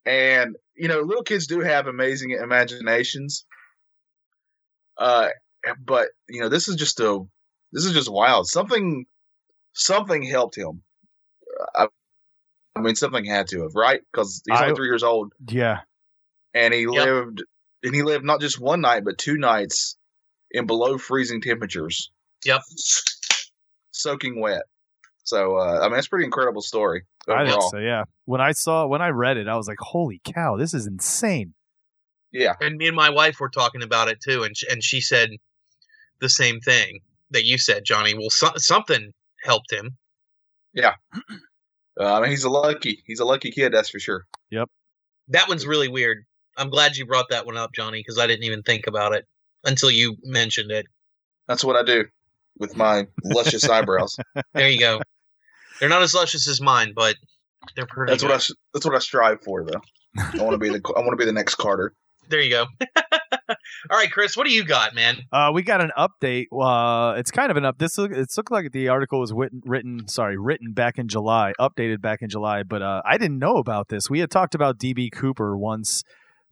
And 0.06 0.56
you 0.74 0.88
know, 0.88 1.02
little 1.02 1.24
kids 1.24 1.48
do 1.48 1.60
have 1.60 1.88
amazing 1.88 2.32
imaginations. 2.32 3.46
Uh, 5.02 5.30
but 5.84 6.10
you 6.30 6.42
know, 6.42 6.50
this 6.50 6.68
is 6.68 6.76
just 6.76 7.00
a 7.00 7.20
this 7.72 7.86
is 7.86 7.94
just 7.94 8.12
wild. 8.12 8.48
Something 8.48 9.06
something 9.74 10.22
helped 10.22 10.56
him. 10.58 10.84
I, 11.76 11.88
I 12.76 12.82
mean, 12.82 12.96
something 12.96 13.26
had 13.26 13.48
to 13.48 13.64
have, 13.64 13.76
right? 13.76 14.02
Because 14.12 14.42
he's 14.48 14.60
I- 14.60 14.64
only 14.66 14.76
three 14.76 14.88
years 14.88 15.04
old, 15.04 15.34
Yeah. 15.48 15.80
and 16.54 16.74
he 16.74 16.82
Yep. 16.82 16.92
lived 16.92 17.44
and 17.84 17.96
he 17.96 18.04
lived 18.04 18.24
not 18.26 18.42
just 18.42 18.60
one 18.60 18.82
night, 18.82 19.04
but 19.04 19.18
two 19.18 19.38
nights 19.38 19.98
in 20.52 20.68
below 20.68 20.98
freezing 20.98 21.42
temperatures. 21.42 22.12
Yep. 22.46 22.62
soaking 23.92 24.40
wet. 24.40 24.64
So 25.24 25.58
uh, 25.58 25.80
I 25.82 25.90
mean, 25.90 25.98
it's 25.98 26.08
a 26.08 26.10
pretty 26.10 26.26
incredible 26.26 26.62
story 26.62 27.04
I 27.28 27.46
think 27.48 27.62
so, 27.72 27.78
yeah. 27.78 28.04
When 28.26 28.42
I 28.42 28.52
saw 28.52 28.88
when 28.88 29.02
I 29.02 29.10
read 29.10 29.38
it, 29.38 29.48
I 29.48 29.56
was 29.56 29.68
like, 29.68 29.78
"Holy 29.80 30.20
cow, 30.26 30.58
this 30.58 30.74
is 30.74 30.88
insane." 30.88 31.54
Yeah, 32.32 32.54
and 32.62 32.78
me 32.78 32.88
and 32.88 32.96
my 32.96 33.10
wife 33.10 33.40
were 33.40 33.50
talking 33.50 33.84
about 33.84 34.08
it 34.08 34.20
too, 34.22 34.44
and 34.44 34.56
sh- 34.56 34.66
and 34.70 34.84
she 34.84 35.02
said 35.02 35.30
the 36.20 36.30
same 36.30 36.60
thing 36.62 37.00
that 37.32 37.46
you 37.46 37.58
said, 37.58 37.84
Johnny. 37.86 38.14
Well, 38.14 38.30
so- 38.30 38.54
something 38.58 39.12
helped 39.44 39.72
him. 39.72 39.98
uh, 42.00 42.14
I 42.14 42.22
mean, 42.22 42.30
he's 42.30 42.44
a 42.44 42.50
lucky 42.50 43.04
he's 43.06 43.20
a 43.20 43.26
lucky 43.26 43.52
kid, 43.52 43.74
that's 43.74 43.90
for 43.90 44.00
sure. 44.00 44.26
Yep. 44.50 44.70
That 45.30 45.48
one's 45.50 45.66
really 45.66 45.88
weird. 45.88 46.20
I'm 46.58 46.70
glad 46.70 46.96
you 46.98 47.06
brought 47.06 47.30
that 47.30 47.46
one 47.46 47.58
up, 47.58 47.72
Johnny, 47.74 48.00
because 48.00 48.18
I 48.20 48.28
didn't 48.28 48.44
even 48.44 48.62
think 48.64 48.88
about 48.88 49.14
it 49.14 49.26
until 49.64 49.90
you 49.92 50.16
mentioned 50.24 50.72
it. 50.72 50.86
That's 51.48 51.64
what 51.64 51.76
I 51.76 51.84
do 51.84 52.06
with 52.58 52.76
my 52.76 53.08
luscious 53.24 53.68
eyebrows. 53.68 54.18
There 54.54 54.70
you 54.70 54.80
go. 54.80 55.02
They're 55.80 55.90
not 55.90 56.02
as 56.02 56.14
luscious 56.14 56.48
as 56.48 56.62
mine, 56.62 56.94
but 56.96 57.16
they're 57.76 57.88
pretty. 57.88 58.12
That's 58.12 58.24
what 58.24 58.32
I. 58.32 58.40
That's 58.74 58.86
what 58.86 58.96
I 58.96 59.00
strive 59.00 59.42
for, 59.44 59.64
though. 59.66 59.82
I 60.18 60.44
want 60.44 60.52
to 60.54 60.58
be 60.58 60.70
the. 60.70 60.82
I 60.96 61.00
want 61.00 61.12
to 61.12 61.16
be 61.18 61.26
the 61.26 61.32
next 61.32 61.56
Carter. 61.56 61.94
There 62.32 62.40
you 62.40 62.50
go. 62.50 62.66
All 63.90 63.98
right, 63.98 64.10
Chris, 64.10 64.38
what 64.38 64.48
do 64.48 64.54
you 64.54 64.64
got, 64.64 64.96
man? 64.96 65.18
Uh, 65.34 65.52
we 65.54 65.64
got 65.64 65.82
an 65.82 65.92
update. 65.98 66.46
Uh, 66.52 67.16
it's 67.18 67.30
kind 67.30 67.52
of 67.52 67.58
an 67.58 67.66
up. 67.66 67.78
This 67.78 67.98
look, 67.98 68.12
looked 68.12 68.52
like 68.52 68.72
the 68.72 68.88
article 68.88 69.20
was 69.20 69.34
written, 69.34 69.62
written, 69.66 70.08
sorry, 70.08 70.38
written 70.38 70.72
back 70.72 70.98
in 70.98 71.10
July, 71.10 71.52
updated 71.60 72.02
back 72.02 72.22
in 72.22 72.30
July. 72.30 72.64
But 72.64 72.82
uh, 72.82 73.02
I 73.06 73.18
didn't 73.18 73.38
know 73.38 73.58
about 73.58 73.90
this. 73.90 74.10
We 74.10 74.20
had 74.20 74.32
talked 74.32 74.56
about 74.56 74.80
DB 74.80 75.12
Cooper 75.12 75.58
once 75.58 76.04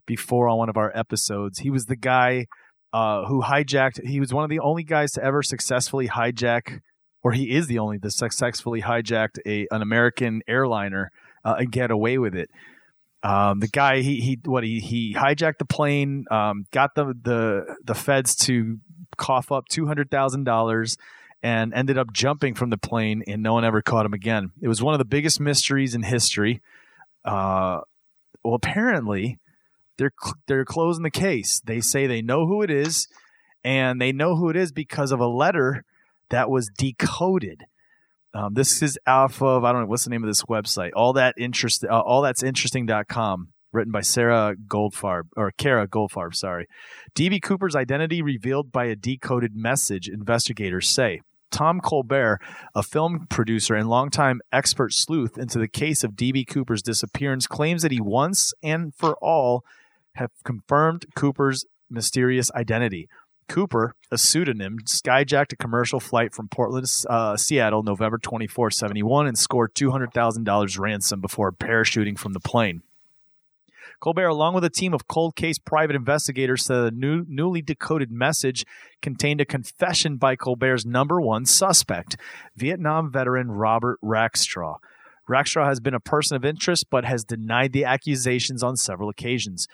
before 0.05 0.50
on 0.50 0.57
one 0.57 0.67
of 0.69 0.75
our 0.75 0.91
episodes. 0.93 1.59
He 1.59 1.69
was 1.69 1.86
the 1.86 1.95
guy 1.95 2.48
uh, 2.91 3.25
who 3.25 3.41
hijacked. 3.41 4.05
He 4.05 4.19
was 4.19 4.33
one 4.33 4.43
of 4.43 4.50
the 4.50 4.59
only 4.59 4.83
guys 4.83 5.13
to 5.13 5.24
ever 5.24 5.41
successfully 5.41 6.09
hijack, 6.09 6.81
or 7.24 7.31
he 7.31 7.55
is 7.55 7.67
the 7.67 7.79
only 7.79 8.00
to 8.00 8.12
successfully 8.12 8.81
hijacked 8.81 9.38
a 9.45 9.65
an 9.71 9.81
American 9.81 10.41
airliner 10.45 11.09
uh, 11.45 11.55
and 11.57 11.71
get 11.71 11.89
away 11.89 12.17
with 12.17 12.36
it. 12.36 12.50
Um, 13.21 13.59
the 13.59 13.67
guy 13.67 13.99
he 13.99 14.21
he 14.21 14.39
what 14.45 14.63
he 14.63 14.79
he 14.79 15.13
hijacked 15.13 15.57
the 15.57 15.65
plane, 15.65 16.25
um, 16.31 16.65
got 16.71 16.95
the 16.95 17.13
the 17.21 17.75
the 17.83 17.95
feds 17.95 18.35
to 18.47 18.79
cough 19.17 19.51
up 19.51 19.67
two 19.67 19.88
hundred 19.88 20.09
thousand 20.09 20.45
dollars, 20.45 20.97
and 21.43 21.73
ended 21.73 21.97
up 21.97 22.13
jumping 22.13 22.55
from 22.55 22.69
the 22.69 22.77
plane, 22.77 23.23
and 23.27 23.43
no 23.43 23.53
one 23.53 23.65
ever 23.65 23.81
caught 23.81 24.05
him 24.05 24.13
again. 24.13 24.51
It 24.61 24.67
was 24.67 24.81
one 24.81 24.93
of 24.93 24.99
the 24.99 25.05
biggest 25.05 25.39
mysteries 25.39 25.95
in 25.95 26.03
history. 26.03 26.61
Uh, 27.25 27.81
well, 28.43 28.55
apparently, 28.55 29.39
they're 29.97 30.13
they're 30.47 30.65
closing 30.65 31.03
the 31.03 31.11
case. 31.11 31.59
They 31.59 31.81
say 31.81 32.07
they 32.07 32.21
know 32.21 32.47
who 32.47 32.61
it 32.61 32.71
is, 32.71 33.07
and 33.63 34.01
they 34.01 34.13
know 34.13 34.38
who 34.38 34.49
it 34.49 34.55
is 34.55 34.71
because 34.71 35.11
of 35.11 35.19
a 35.19 35.27
letter 35.27 35.83
that 36.29 36.49
was 36.49 36.69
decoded. 36.77 37.65
Um, 38.33 38.53
this 38.53 38.81
is 38.81 38.98
off 39.07 39.41
of 39.41 39.63
I 39.63 39.71
don't 39.71 39.81
know 39.81 39.88
what's 39.88 40.03
the 40.03 40.09
name 40.09 40.24
of 40.24 40.27
this 40.27 40.43
website. 40.43 40.91
All 40.95 41.13
that 41.13 41.36
interest, 41.38 41.83
uh, 41.83 42.00
all 42.00 42.21
that's 42.21 42.43
interesting.com, 42.43 43.50
written 43.71 43.91
by 43.91 44.01
Sarah 44.01 44.55
Goldfarb 44.67 45.24
or 45.36 45.51
Kara 45.57 45.88
Goldfarb. 45.88 46.36
Sorry, 46.36 46.67
DB 47.15 47.41
Cooper's 47.41 47.75
identity 47.75 48.21
revealed 48.21 48.71
by 48.71 48.86
a 48.86 48.95
decoded 48.95 49.55
message. 49.55 50.07
Investigators 50.07 50.89
say 50.89 51.21
Tom 51.51 51.79
Colbert, 51.81 52.39
a 52.75 52.83
film 52.83 53.25
producer 53.29 53.75
and 53.75 53.89
longtime 53.89 54.41
expert 54.51 54.93
sleuth 54.93 55.38
into 55.38 55.57
the 55.57 55.67
case 55.67 56.03
of 56.03 56.12
DB 56.12 56.48
Cooper's 56.48 56.81
disappearance, 56.81 57.48
claims 57.48 57.81
that 57.81 57.91
he 57.91 58.00
once 58.00 58.53
and 58.62 58.93
for 58.95 59.15
all 59.21 59.63
have 60.15 60.31
confirmed 60.43 61.05
Cooper's 61.15 61.65
mysterious 61.89 62.51
identity. 62.51 63.07
Cooper, 63.49 63.95
a 64.11 64.17
pseudonym, 64.17 64.79
skyjacked 64.85 65.51
a 65.51 65.57
commercial 65.57 65.99
flight 65.99 66.33
from 66.33 66.47
Portland, 66.47 66.85
uh, 67.09 67.35
Seattle, 67.35 67.83
November 67.83 68.17
24, 68.17 68.71
71, 68.71 69.27
and 69.27 69.37
scored 69.37 69.73
$200,000 69.75 70.79
ransom 70.79 71.19
before 71.19 71.51
parachuting 71.51 72.17
from 72.17 72.31
the 72.31 72.39
plane. 72.39 72.83
Colbert, 73.99 74.27
along 74.27 74.53
with 74.53 74.63
a 74.63 74.69
team 74.69 74.93
of 74.93 75.07
cold 75.07 75.35
case 75.35 75.57
private 75.57 75.95
investigators, 75.95 76.65
said 76.65 76.83
the 76.85 76.91
new, 76.91 77.25
newly 77.27 77.61
decoded 77.61 78.11
message 78.11 78.65
contained 79.01 79.41
a 79.41 79.45
confession 79.45 80.15
by 80.15 80.37
Colbert's 80.37 80.85
number 80.85 81.19
one 81.19 81.45
suspect, 81.45 82.15
Vietnam 82.55 83.11
veteran 83.11 83.51
Robert 83.51 83.99
Rackstraw. 84.01 84.77
Rackstraw 85.29 85.67
has 85.67 85.79
been 85.79 85.93
a 85.93 85.99
person 85.99 86.37
of 86.37 86.45
interest 86.45 86.85
but 86.89 87.03
has 87.03 87.23
denied 87.25 87.73
the 87.73 87.83
accusations 87.83 88.63
on 88.63 88.77
several 88.77 89.09
occasions. 89.09 89.67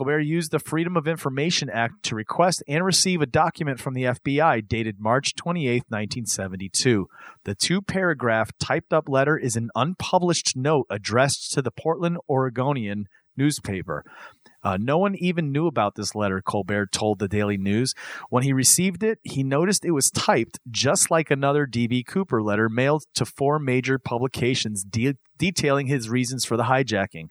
Colbert 0.00 0.20
used 0.20 0.50
the 0.50 0.58
Freedom 0.58 0.96
of 0.96 1.06
Information 1.06 1.68
Act 1.68 2.02
to 2.04 2.14
request 2.14 2.62
and 2.66 2.82
receive 2.82 3.20
a 3.20 3.26
document 3.26 3.78
from 3.78 3.92
the 3.92 4.04
FBI 4.04 4.66
dated 4.66 4.98
March 4.98 5.34
28, 5.34 5.82
1972. 5.90 7.06
The 7.44 7.54
two 7.54 7.82
paragraph 7.82 8.50
typed 8.58 8.94
up 8.94 9.10
letter 9.10 9.36
is 9.36 9.56
an 9.56 9.68
unpublished 9.74 10.56
note 10.56 10.86
addressed 10.88 11.52
to 11.52 11.60
the 11.60 11.70
Portland 11.70 12.16
Oregonian 12.30 13.08
newspaper. 13.36 14.02
Uh, 14.62 14.76
no 14.78 14.98
one 14.98 15.14
even 15.16 15.52
knew 15.52 15.66
about 15.66 15.94
this 15.94 16.14
letter, 16.14 16.42
Colbert 16.42 16.92
told 16.92 17.18
the 17.18 17.28
Daily 17.28 17.56
News. 17.56 17.94
When 18.28 18.42
he 18.42 18.52
received 18.52 19.02
it, 19.02 19.18
he 19.22 19.42
noticed 19.42 19.84
it 19.84 19.92
was 19.92 20.10
typed 20.10 20.58
just 20.70 21.10
like 21.10 21.30
another 21.30 21.66
D.B. 21.66 22.04
Cooper 22.04 22.42
letter 22.42 22.68
mailed 22.68 23.04
to 23.14 23.24
four 23.24 23.58
major 23.58 23.98
publications 23.98 24.84
de- 24.84 25.16
detailing 25.38 25.86
his 25.86 26.08
reasons 26.10 26.44
for 26.44 26.56
the 26.56 26.64
hijacking. 26.64 27.28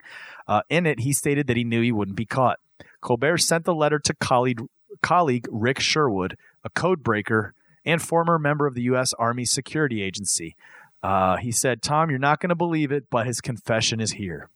Uh, 0.48 0.62
in 0.68 0.86
it, 0.86 1.00
he 1.00 1.12
stated 1.12 1.46
that 1.46 1.56
he 1.56 1.64
knew 1.64 1.82
he 1.82 1.92
wouldn't 1.92 2.16
be 2.16 2.26
caught. 2.26 2.58
Colbert 3.00 3.38
sent 3.38 3.64
the 3.64 3.74
letter 3.74 3.98
to 3.98 4.14
colleague, 4.14 4.62
colleague 5.02 5.46
Rick 5.50 5.80
Sherwood, 5.80 6.36
a 6.64 6.70
code 6.70 7.02
breaker 7.02 7.54
and 7.84 8.02
former 8.02 8.38
member 8.38 8.66
of 8.66 8.74
the 8.74 8.82
U.S. 8.82 9.14
Army 9.14 9.44
Security 9.44 10.02
Agency. 10.02 10.56
Uh, 11.02 11.36
he 11.36 11.50
said, 11.50 11.80
Tom, 11.80 12.10
you're 12.10 12.18
not 12.18 12.40
going 12.40 12.50
to 12.50 12.54
believe 12.54 12.92
it, 12.92 13.04
but 13.10 13.26
his 13.26 13.40
confession 13.40 14.00
is 14.00 14.12
here. 14.12 14.50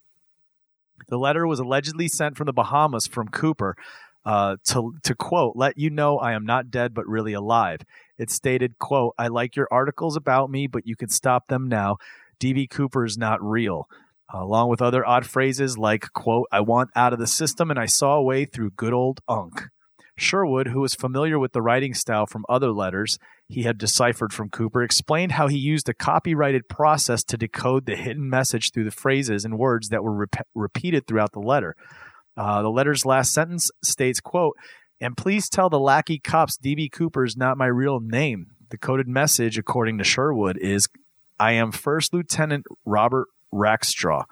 The 1.08 1.18
letter 1.18 1.46
was 1.46 1.58
allegedly 1.58 2.08
sent 2.08 2.36
from 2.36 2.46
the 2.46 2.52
Bahamas 2.52 3.06
from 3.06 3.28
Cooper 3.28 3.76
uh, 4.24 4.56
to, 4.64 4.94
to 5.02 5.14
quote, 5.14 5.54
let 5.54 5.76
you 5.76 5.90
know 5.90 6.18
I 6.18 6.32
am 6.32 6.46
not 6.46 6.70
dead 6.70 6.94
but 6.94 7.06
really 7.06 7.34
alive. 7.34 7.80
It 8.18 8.30
stated, 8.30 8.78
quote, 8.78 9.14
I 9.18 9.28
like 9.28 9.56
your 9.56 9.68
articles 9.70 10.16
about 10.16 10.50
me, 10.50 10.66
but 10.66 10.86
you 10.86 10.96
can 10.96 11.08
stop 11.08 11.48
them 11.48 11.68
now. 11.68 11.98
DB 12.40 12.68
Cooper 12.68 13.04
is 13.04 13.18
not 13.18 13.42
real. 13.42 13.88
along 14.32 14.68
with 14.68 14.82
other 14.82 15.06
odd 15.06 15.26
phrases 15.26 15.78
like, 15.78 16.12
quote, 16.12 16.48
I 16.50 16.60
want 16.60 16.90
out 16.96 17.12
of 17.12 17.18
the 17.18 17.26
system 17.26 17.70
and 17.70 17.78
I 17.78 17.86
saw 17.86 18.16
a 18.16 18.22
way 18.22 18.44
through 18.44 18.70
good 18.70 18.92
old 18.92 19.20
Unk. 19.28 19.68
Sherwood, 20.16 20.68
who 20.68 20.80
was 20.80 20.94
familiar 20.94 21.38
with 21.38 21.52
the 21.52 21.62
writing 21.62 21.94
style 21.94 22.26
from 22.26 22.44
other 22.48 22.70
letters 22.70 23.18
he 23.48 23.62
had 23.62 23.78
deciphered 23.78 24.32
from 24.32 24.48
Cooper, 24.48 24.82
explained 24.82 25.32
how 25.32 25.48
he 25.48 25.58
used 25.58 25.88
a 25.88 25.94
copyrighted 25.94 26.68
process 26.68 27.24
to 27.24 27.36
decode 27.36 27.86
the 27.86 27.96
hidden 27.96 28.28
message 28.28 28.70
through 28.70 28.84
the 28.84 28.90
phrases 28.90 29.44
and 29.44 29.58
words 29.58 29.88
that 29.88 30.04
were 30.04 30.14
rep- 30.14 30.46
repeated 30.54 31.06
throughout 31.06 31.32
the 31.32 31.40
letter. 31.40 31.74
Uh, 32.36 32.62
the 32.62 32.70
letter's 32.70 33.04
last 33.04 33.32
sentence 33.32 33.70
states, 33.82 34.20
quote, 34.20 34.56
and 35.00 35.16
please 35.16 35.48
tell 35.48 35.68
the 35.68 35.78
lackey 35.78 36.18
cops 36.18 36.56
DB 36.56 36.90
Cooper 36.90 37.24
is 37.24 37.36
not 37.36 37.58
my 37.58 37.66
real 37.66 38.00
name. 38.00 38.46
The 38.70 38.78
coded 38.78 39.08
message, 39.08 39.58
according 39.58 39.98
to 39.98 40.04
Sherwood, 40.04 40.56
is 40.56 40.88
I 41.38 41.52
am 41.52 41.72
First 41.72 42.14
Lieutenant 42.14 42.66
Robert 42.84 43.28
Rackstraw. 43.52 44.24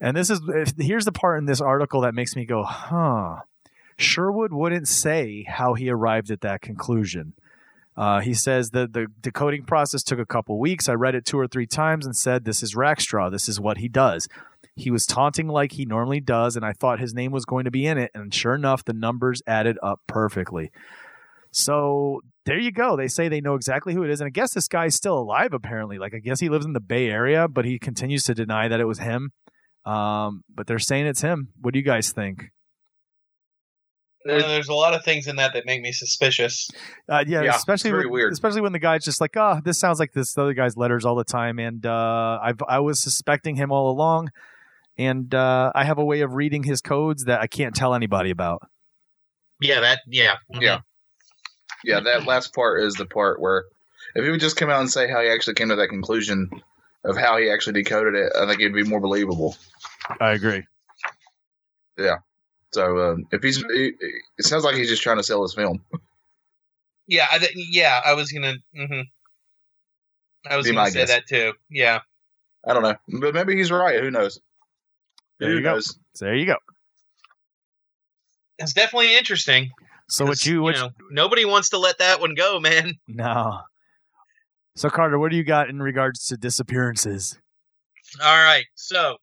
And 0.00 0.16
this 0.16 0.30
is 0.30 0.40
here's 0.78 1.04
the 1.04 1.12
part 1.12 1.38
in 1.38 1.44
this 1.44 1.60
article 1.60 2.02
that 2.02 2.14
makes 2.14 2.34
me 2.34 2.44
go, 2.44 2.62
huh. 2.62 3.36
Sherwood 4.00 4.52
wouldn't 4.52 4.88
say 4.88 5.44
how 5.48 5.74
he 5.74 5.90
arrived 5.90 6.30
at 6.30 6.40
that 6.40 6.60
conclusion. 6.60 7.34
Uh, 7.96 8.20
he 8.20 8.34
says 8.34 8.70
that 8.70 8.92
the 8.92 9.06
decoding 9.20 9.64
process 9.64 10.02
took 10.02 10.18
a 10.18 10.26
couple 10.26 10.58
weeks. 10.58 10.88
I 10.88 10.94
read 10.94 11.14
it 11.14 11.26
two 11.26 11.38
or 11.38 11.46
three 11.46 11.66
times 11.66 12.06
and 12.06 12.16
said, 12.16 12.44
This 12.44 12.62
is 12.62 12.74
Rackstraw. 12.74 13.30
This 13.30 13.48
is 13.48 13.60
what 13.60 13.78
he 13.78 13.88
does. 13.88 14.28
He 14.76 14.90
was 14.90 15.04
taunting 15.04 15.48
like 15.48 15.72
he 15.72 15.84
normally 15.84 16.20
does, 16.20 16.56
and 16.56 16.64
I 16.64 16.72
thought 16.72 17.00
his 17.00 17.12
name 17.12 17.32
was 17.32 17.44
going 17.44 17.64
to 17.64 17.70
be 17.70 17.86
in 17.86 17.98
it. 17.98 18.10
And 18.14 18.32
sure 18.32 18.54
enough, 18.54 18.84
the 18.84 18.94
numbers 18.94 19.42
added 19.46 19.78
up 19.82 20.00
perfectly. 20.06 20.70
So 21.50 22.22
there 22.46 22.58
you 22.58 22.72
go. 22.72 22.96
They 22.96 23.08
say 23.08 23.28
they 23.28 23.40
know 23.40 23.54
exactly 23.54 23.92
who 23.92 24.04
it 24.04 24.10
is. 24.10 24.20
And 24.20 24.28
I 24.28 24.30
guess 24.30 24.54
this 24.54 24.68
guy's 24.68 24.94
still 24.94 25.18
alive, 25.18 25.52
apparently. 25.52 25.98
Like, 25.98 26.14
I 26.14 26.20
guess 26.20 26.40
he 26.40 26.48
lives 26.48 26.64
in 26.64 26.72
the 26.72 26.80
Bay 26.80 27.10
Area, 27.10 27.48
but 27.48 27.64
he 27.64 27.78
continues 27.78 28.22
to 28.24 28.34
deny 28.34 28.68
that 28.68 28.80
it 28.80 28.86
was 28.86 29.00
him. 29.00 29.32
Um, 29.84 30.44
but 30.48 30.66
they're 30.66 30.78
saying 30.78 31.06
it's 31.06 31.20
him. 31.20 31.48
What 31.60 31.74
do 31.74 31.78
you 31.78 31.84
guys 31.84 32.12
think? 32.12 32.50
There's, 34.24 34.44
there's 34.44 34.68
a 34.68 34.74
lot 34.74 34.92
of 34.92 35.02
things 35.02 35.26
in 35.26 35.36
that 35.36 35.54
that 35.54 35.64
make 35.64 35.80
me 35.80 35.92
suspicious. 35.92 36.70
Uh, 37.08 37.24
yeah, 37.26 37.42
Yeah, 37.42 37.56
especially 37.56 37.88
it's 37.88 37.94
very 37.94 38.04
when, 38.06 38.12
weird. 38.12 38.32
especially 38.32 38.60
when 38.60 38.72
the 38.72 38.78
guy's 38.78 39.02
just 39.02 39.20
like, 39.20 39.34
oh, 39.36 39.60
this 39.64 39.78
sounds 39.78 39.98
like 39.98 40.12
this 40.12 40.36
other 40.36 40.52
guy's 40.52 40.76
letters 40.76 41.06
all 41.06 41.14
the 41.14 41.24
time, 41.24 41.58
and 41.58 41.86
uh, 41.86 42.38
I've 42.42 42.62
I 42.68 42.80
was 42.80 43.00
suspecting 43.00 43.56
him 43.56 43.72
all 43.72 43.90
along, 43.90 44.30
and 44.98 45.34
uh, 45.34 45.72
I 45.74 45.84
have 45.84 45.98
a 45.98 46.04
way 46.04 46.20
of 46.20 46.34
reading 46.34 46.62
his 46.64 46.82
codes 46.82 47.24
that 47.24 47.40
I 47.40 47.46
can't 47.46 47.74
tell 47.74 47.94
anybody 47.94 48.30
about. 48.30 48.62
Yeah, 49.60 49.80
that. 49.80 50.00
Yeah. 50.06 50.36
mhm. 50.54 50.60
Yeah. 50.60 50.80
Yeah, 51.82 52.00
that 52.00 52.26
last 52.26 52.54
part 52.54 52.82
is 52.84 52.94
the 52.94 53.06
part 53.06 53.40
where 53.40 53.64
if 54.14 54.22
he 54.22 54.30
would 54.30 54.40
just 54.40 54.56
come 54.56 54.68
out 54.68 54.80
and 54.80 54.90
say 54.90 55.08
how 55.08 55.22
he 55.22 55.28
actually 55.30 55.54
came 55.54 55.70
to 55.70 55.76
that 55.76 55.88
conclusion 55.88 56.50
of 57.04 57.16
how 57.16 57.38
he 57.38 57.48
actually 57.50 57.82
decoded 57.82 58.14
it, 58.14 58.32
I 58.38 58.46
think 58.46 58.60
it'd 58.60 58.74
be 58.74 58.82
more 58.82 59.00
believable. 59.00 59.56
I 60.20 60.32
agree. 60.32 60.64
So 62.72 62.98
uh, 62.98 63.16
if 63.32 63.42
he's, 63.42 63.58
it, 63.58 63.94
it 64.38 64.44
sounds 64.44 64.64
like 64.64 64.76
he's 64.76 64.88
just 64.88 65.02
trying 65.02 65.16
to 65.16 65.22
sell 65.22 65.42
his 65.42 65.54
film. 65.54 65.82
Yeah. 67.06 67.26
I, 67.32 67.38
th- 67.38 67.52
yeah. 67.56 68.00
I 68.06 68.14
was 68.14 68.30
gonna. 68.30 68.54
hmm 68.72 69.00
I 70.48 70.56
was 70.56 70.64
Be 70.64 70.72
gonna 70.72 70.88
say 70.92 71.00
guess. 71.00 71.08
that 71.08 71.26
too. 71.26 71.54
Yeah. 71.68 72.02
I 72.64 72.72
don't 72.72 72.84
know, 72.84 72.94
but 73.20 73.34
maybe 73.34 73.56
he's 73.56 73.72
right. 73.72 74.00
Who 74.00 74.12
knows? 74.12 74.38
There 75.40 75.48
Who 75.48 75.56
you 75.56 75.60
knows? 75.60 75.98
So 76.14 76.26
there 76.26 76.36
you 76.36 76.46
go. 76.46 76.54
It's 78.60 78.72
definitely 78.74 79.16
interesting. 79.16 79.70
So 80.08 80.24
what 80.24 80.46
you 80.46 80.62
what 80.62 80.76
know, 80.76 80.90
nobody 81.10 81.44
wants 81.44 81.70
to 81.70 81.78
let 81.78 81.98
that 81.98 82.20
one 82.20 82.34
go, 82.36 82.60
man. 82.60 82.92
no. 83.08 83.58
So 84.76 84.88
Carter, 84.88 85.18
what 85.18 85.32
do 85.32 85.36
you 85.36 85.42
got 85.44 85.68
in 85.68 85.82
regards 85.82 86.26
to 86.28 86.36
disappearances? 86.36 87.40
All 88.22 88.36
right. 88.42 88.66
So, 88.76 89.16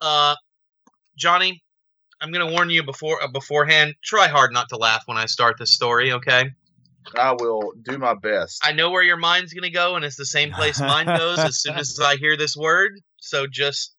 uh, 0.00 0.34
Johnny, 1.18 1.62
I'm 2.20 2.32
gonna 2.32 2.50
warn 2.50 2.70
you 2.70 2.82
before 2.82 3.22
uh, 3.22 3.28
beforehand. 3.28 3.94
Try 4.02 4.28
hard 4.28 4.52
not 4.52 4.68
to 4.70 4.76
laugh 4.76 5.02
when 5.06 5.18
I 5.18 5.26
start 5.26 5.56
this 5.58 5.72
story. 5.72 6.12
Okay. 6.12 6.50
I 7.16 7.32
will 7.32 7.72
do 7.84 7.98
my 7.98 8.14
best. 8.14 8.60
I 8.64 8.72
know 8.72 8.90
where 8.90 9.02
your 9.02 9.16
mind's 9.16 9.52
gonna 9.52 9.70
go, 9.70 9.96
and 9.96 10.04
it's 10.04 10.16
the 10.16 10.26
same 10.26 10.52
place 10.52 10.80
mine 10.80 11.06
goes 11.06 11.38
as 11.38 11.60
soon 11.60 11.76
as 11.76 12.00
I 12.00 12.16
hear 12.16 12.36
this 12.36 12.56
word. 12.56 12.92
So 13.18 13.46
just 13.46 13.94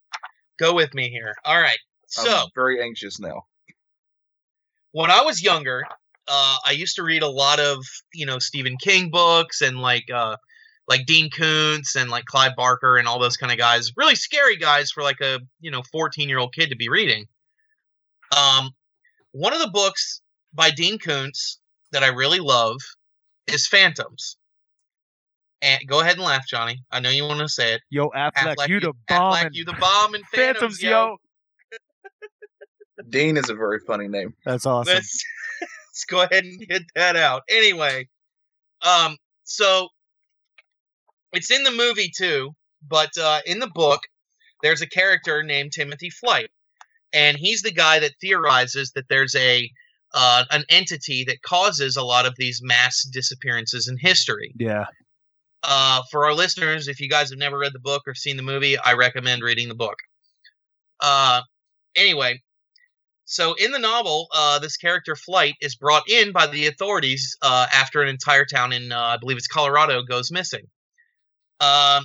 go 0.59 0.74
with 0.74 0.93
me 0.93 1.09
here. 1.09 1.36
All 1.45 1.59
right. 1.59 1.79
So 2.07 2.29
I'm 2.29 2.47
very 2.55 2.81
anxious 2.81 3.19
now. 3.19 3.43
when 4.91 5.12
I 5.12 5.21
was 5.21 5.41
younger, 5.41 5.83
uh, 6.27 6.57
I 6.65 6.71
used 6.71 6.95
to 6.95 7.03
read 7.03 7.24
a 7.24 7.29
lot 7.29 7.59
of 7.59 7.86
you 8.13 8.25
know 8.25 8.39
Stephen 8.39 8.77
King 8.81 9.09
books 9.09 9.62
and 9.62 9.79
like 9.79 10.05
uh, 10.13 10.36
like 10.88 11.05
Dean 11.05 11.29
Koontz 11.29 11.95
and 11.95 12.09
like 12.09 12.25
Clive 12.25 12.55
Barker 12.55 12.97
and 12.97 13.07
all 13.07 13.19
those 13.19 13.38
kind 13.38 13.51
of 13.51 13.57
guys. 13.57 13.91
Really 13.95 14.15
scary 14.15 14.57
guys 14.57 14.91
for 14.91 15.03
like 15.03 15.21
a 15.21 15.39
you 15.59 15.71
know 15.71 15.83
14 15.91 16.27
year 16.27 16.39
old 16.39 16.53
kid 16.53 16.69
to 16.69 16.75
be 16.75 16.89
reading. 16.89 17.25
Um, 18.36 18.72
one 19.31 19.53
of 19.53 19.60
the 19.60 19.69
books 19.69 20.22
by 20.53 20.72
Dean 20.72 20.98
Koontz 20.98 21.60
that 21.91 22.03
I 22.03 22.07
really 22.07 22.39
love 22.39 22.77
is 23.48 23.67
Phantoms. 23.67 24.38
And 25.62 25.81
go 25.88 26.01
ahead 26.01 26.15
and 26.15 26.24
laugh, 26.24 26.46
Johnny. 26.48 26.84
I 26.91 27.00
know 27.00 27.10
you 27.10 27.24
want 27.24 27.39
to 27.39 27.50
say 27.50 27.74
it. 27.74 27.81
Yo, 27.89 28.10
Affleck, 28.10 28.55
Affleck, 28.55 28.67
you 28.67 28.79
the 28.79 28.93
bomb. 29.07 29.34
Affleck, 29.34 29.46
and 29.48 29.55
you 29.55 29.65
the 29.65 29.74
bomb, 29.74 30.13
and 30.13 30.24
Phantoms, 30.25 30.79
Phantoms, 30.79 30.84
yo. 30.84 30.89
yo. 30.89 31.17
Dean 33.10 33.38
is 33.38 33.50
a 33.50 33.55
very 33.55 33.79
funny 33.79 34.07
name. 34.07 34.34
That's 34.46 34.65
awesome. 34.65 34.93
Let's, 34.93 35.24
let's 35.62 36.05
go 36.05 36.22
ahead 36.22 36.43
and 36.43 36.60
get 36.60 36.84
that 36.96 37.15
out. 37.15 37.43
Anyway, 37.50 38.07
um, 38.84 39.17
so 39.43 39.88
it's 41.34 41.51
in 41.51 41.63
the 41.63 41.72
movie 41.72 42.12
too, 42.15 42.51
but 42.88 43.17
uh, 43.17 43.39
in 43.46 43.60
the 43.60 43.69
book, 43.74 44.01
there's 44.62 44.81
a 44.81 44.88
character 44.88 45.43
named 45.43 45.72
Timothy 45.72 46.10
Flight, 46.10 46.50
and 47.14 47.38
he's 47.38 47.62
the 47.62 47.72
guy 47.72 48.00
that 48.00 48.14
theorizes 48.22 48.92
that 48.92 49.08
there's 49.10 49.36
a 49.36 49.70
uh, 50.14 50.46
an 50.52 50.64
entity 50.70 51.26
that 51.26 51.42
causes 51.42 51.98
a 51.98 52.04
lot 52.04 52.26
of 52.26 52.34
these 52.38 52.62
mass 52.64 53.04
disappearances 53.04 53.88
in 53.88 53.98
history. 53.98 54.54
Yeah. 54.58 54.86
Uh, 55.64 56.02
for 56.12 56.26
our 56.26 56.34
listeners, 56.34 56.88
if 56.88 57.00
you 57.02 57.10
guys 57.10 57.30
have 57.30 57.40
never 57.40 57.58
read 57.58 57.74
the 57.74 57.80
book 57.80 58.04
or 58.08 58.16
seen 58.16 58.38
the 58.38 58.44
movie, 58.44 58.78
I 58.78 58.94
recommend 58.94 59.42
reading 59.42 59.68
the 59.68 59.76
book. 59.76 59.98
Uh, 61.02 61.42
anyway, 61.96 62.42
so 63.26 63.54
in 63.56 63.72
the 63.72 63.80
novel, 63.80 64.28
uh, 64.34 64.60
this 64.60 64.78
character 64.78 65.16
Flight 65.16 65.56
is 65.62 65.76
brought 65.76 66.10
in 66.10 66.32
by 66.32 66.48
the 66.48 66.68
authorities 66.68 67.36
uh, 67.42 67.68
after 67.74 68.02
an 68.02 68.08
entire 68.08 68.46
town 68.46 68.72
in, 68.72 68.92
uh, 68.92 69.00
I 69.00 69.18
believe 69.18 69.38
it's 69.38 69.48
Colorado, 69.48 70.02
goes 70.04 70.32
missing. 70.32 70.66
Um, 71.60 72.04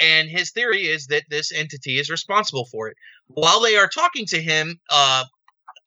and 0.00 0.28
his 0.28 0.50
theory 0.52 0.86
is 0.88 1.06
that 1.06 1.24
this 1.28 1.52
entity 1.52 1.98
is 1.98 2.10
responsible 2.10 2.66
for 2.66 2.88
it. 2.88 2.96
While 3.28 3.60
they 3.60 3.76
are 3.76 3.88
talking 3.88 4.26
to 4.26 4.40
him 4.40 4.78
uh, 4.90 5.24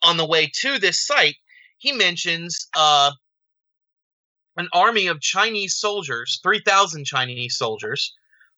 on 0.04 0.18
the 0.18 0.26
way 0.26 0.52
to 0.62 0.80
this 0.80 1.06
site, 1.06 1.36
he 1.78 1.92
mentions 1.92 2.68
uh, 2.76 3.12
an 4.58 4.68
army 4.74 5.08
of 5.08 5.22
Chinese 5.22 5.78
soldiers, 5.78 6.40
3,000 6.44 7.06
Chinese 7.06 7.58
soldiers, 7.58 8.14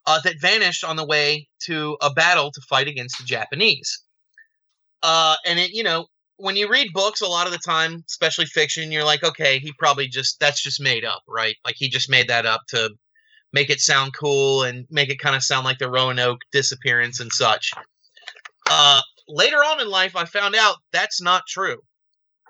uh, 0.05 0.19
that 0.21 0.41
vanished 0.41 0.83
on 0.83 0.95
the 0.95 1.05
way 1.05 1.47
to 1.61 1.97
a 2.01 2.11
battle 2.11 2.51
to 2.51 2.61
fight 2.67 2.87
against 2.87 3.17
the 3.17 3.23
Japanese. 3.23 4.01
Uh, 5.01 5.35
and 5.45 5.59
it, 5.59 5.71
you 5.71 5.83
know, 5.83 6.07
when 6.37 6.55
you 6.55 6.69
read 6.69 6.93
books, 6.93 7.21
a 7.21 7.27
lot 7.27 7.45
of 7.45 7.53
the 7.53 7.59
time, 7.59 8.03
especially 8.09 8.45
fiction, 8.45 8.91
you're 8.91 9.05
like, 9.05 9.23
okay, 9.23 9.59
he 9.59 9.71
probably 9.77 10.07
just 10.07 10.39
that's 10.39 10.61
just 10.61 10.81
made 10.81 11.05
up, 11.05 11.21
right? 11.27 11.55
Like 11.63 11.75
he 11.77 11.89
just 11.89 12.09
made 12.09 12.27
that 12.29 12.45
up 12.45 12.61
to 12.69 12.89
make 13.53 13.69
it 13.69 13.79
sound 13.79 14.13
cool 14.19 14.63
and 14.63 14.85
make 14.89 15.09
it 15.09 15.19
kind 15.19 15.35
of 15.35 15.43
sound 15.43 15.63
like 15.63 15.77
the 15.77 15.89
Roanoke 15.89 16.41
disappearance 16.51 17.19
and 17.19 17.31
such. 17.31 17.71
Uh, 18.69 19.01
later 19.27 19.57
on 19.57 19.79
in 19.79 19.87
life, 19.87 20.15
I 20.15 20.25
found 20.25 20.55
out 20.55 20.77
that's 20.91 21.21
not 21.21 21.43
true. 21.47 21.77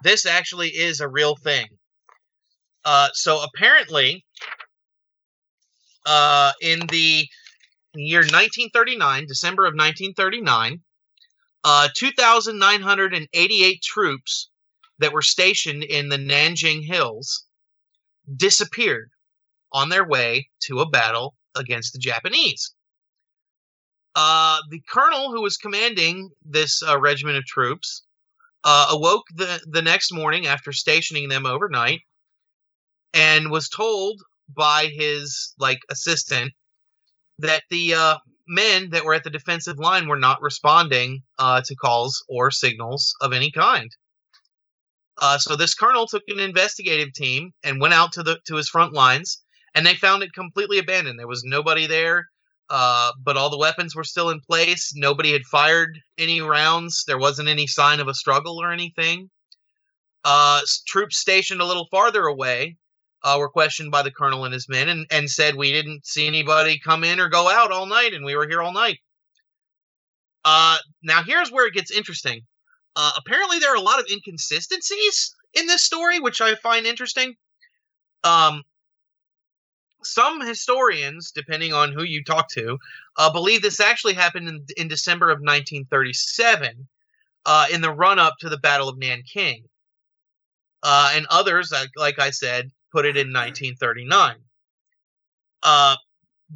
This 0.02 0.26
actually 0.26 0.70
is 0.70 1.02
a 1.02 1.08
real 1.08 1.36
thing. 1.36 1.68
Uh, 2.86 3.10
so 3.14 3.42
apparently, 3.44 4.26
uh, 6.06 6.52
in 6.62 6.80
the 6.88 7.28
year 7.96 8.20
1939, 8.20 9.26
December 9.28 9.64
of 9.64 9.74
1939, 9.74 10.82
uh, 11.64 11.88
2,988 11.96 13.82
troops 13.82 14.50
that 15.00 15.14
were 15.14 15.22
stationed 15.22 15.84
in 15.84 16.10
the 16.10 16.18
Nanjing 16.18 16.86
Hills 16.86 17.46
disappeared 18.36 19.13
on 19.74 19.90
their 19.90 20.08
way 20.08 20.48
to 20.62 20.80
a 20.80 20.90
battle 20.90 21.36
against 21.56 21.94
the 21.94 22.00
Japanese. 22.00 22.74
Uh, 24.16 24.60
the 24.70 24.82
colonel 24.90 25.32
who 25.32 25.42
was 25.42 25.58
commanding 25.58 26.30
this 26.46 26.84
uh, 26.84 27.00
regiment 27.00 27.38
of 27.38 27.46
troops 27.46 28.04
uh, 28.64 28.88
awoke 28.92 29.24
the, 29.36 29.60
the 29.68 29.82
next 29.82 30.14
morning 30.14 30.46
after 30.46 30.72
stationing 30.72 31.30
them 31.30 31.46
overnight 31.46 32.02
and 33.14 33.50
was 33.50 33.70
told 33.70 34.22
by 34.56 34.86
his 34.94 35.54
like 35.58 35.80
assistant 35.90 36.52
that 37.40 37.64
the 37.70 37.94
uh, 37.94 38.18
men 38.48 38.90
that 38.92 39.04
were 39.04 39.14
at 39.14 39.24
the 39.24 39.30
defensive 39.30 39.80
line 39.80 40.08
were 40.08 40.20
not 40.20 40.42
responding 40.42 41.24
uh, 41.40 41.62
to 41.66 41.76
calls 41.76 42.24
or 42.30 42.52
signals 42.52 43.14
of 43.22 43.34
any 43.34 43.52
kind. 43.52 43.90
Uh, 45.22 45.38
so 45.38 45.56
this 45.56 45.76
colonel 45.76 46.08
took 46.08 46.24
an 46.28 46.40
investigative 46.40 47.14
team 47.14 47.52
and 47.64 47.80
went 47.80 47.94
out 47.94 48.12
to 48.12 48.24
the 48.24 48.40
to 48.46 48.56
his 48.56 48.70
front 48.70 48.94
lines, 48.94 49.43
and 49.76 49.86
they 49.86 49.96
found 49.96 50.24
it 50.24 50.34
completely 50.34 50.80
abandoned. 50.80 51.20
There 51.20 51.28
was 51.28 51.44
nobody 51.44 51.88
there, 51.88 52.28
uh, 52.70 53.12
but 53.24 53.38
all 53.38 53.50
the 53.50 53.58
weapons 53.58 53.96
were 53.96 54.04
still 54.04 54.30
in 54.30 54.40
place. 54.40 54.94
Nobody 54.96 55.32
had 55.32 55.44
fired 55.46 56.00
any 56.18 56.42
rounds. 56.42 57.04
There 57.06 57.18
wasn't 57.18 57.50
any 57.50 57.68
sign 57.68 58.00
of 58.00 58.08
a 58.08 58.14
struggle 58.14 58.62
or 58.62 58.72
anything. 58.72 59.30
Uh, 60.24 60.62
troops 60.88 61.18
stationed 61.18 61.62
a 61.62 61.66
little 61.66 61.88
farther 61.92 62.26
away 62.28 62.78
uh, 63.24 63.36
were 63.38 63.50
questioned 63.50 63.92
by 63.92 64.02
the 64.02 64.12
colonel 64.12 64.46
and 64.46 64.54
his 64.54 64.70
men 64.70 64.90
and, 64.90 65.06
and 65.12 65.30
said 65.30 65.56
we 65.56 65.72
didn't 65.72 66.06
see 66.06 66.28
anybody 66.28 66.80
come 66.80 67.04
in 67.04 67.20
or 67.20 67.30
go 67.30 67.50
out 67.50 67.72
all 67.72 67.86
night 67.86 68.14
and 68.14 68.26
we 68.26 68.36
were 68.36 68.48
here 68.48 68.62
all 68.62 68.74
night. 68.74 69.00
Uh, 70.46 70.78
now, 71.04 71.24
here's 71.24 71.52
where 71.52 71.68
it 71.68 71.74
gets 71.74 71.92
interesting. 71.92 72.42
Uh, 72.96 73.12
apparently, 73.18 73.60
there 73.60 73.72
are 73.72 73.78
a 73.78 73.82
lot 73.82 74.00
of 74.00 74.06
inconsistencies 74.12 75.34
in 75.54 75.68
this 75.68 75.84
story, 75.84 76.20
which 76.20 76.42
I 76.42 76.56
find 76.56 76.86
interesting. 76.86 77.34
Um, 78.24 78.64
some 80.06 80.42
historians, 80.42 81.32
depending 81.32 81.74
on 81.74 81.92
who 81.92 82.04
you 82.04 82.24
talk 82.24 82.50
to, 82.50 82.78
uh, 83.18 83.32
believe 83.32 83.62
this 83.62 83.80
actually 83.80 84.14
happened 84.14 84.48
in, 84.48 84.66
in 84.78 84.88
December 84.88 85.28
of 85.30 85.40
1937 85.40 86.88
uh, 87.46 87.66
in 87.72 87.82
the 87.82 87.92
run 87.92 88.20
up 88.20 88.36
to 88.40 88.50
the 88.50 88.58
Battle 88.58 88.90
of 88.90 88.98
Nanking. 88.98 89.64
Uh, 90.82 91.12
and 91.16 91.26
others, 91.30 91.72
like, 91.72 91.90
like 91.96 92.20
I 92.20 92.30
said, 92.30 92.70
put 92.92 93.06
it 93.06 93.18
in 93.18 93.28
1939. 93.28 94.36
Uh, 95.64 95.96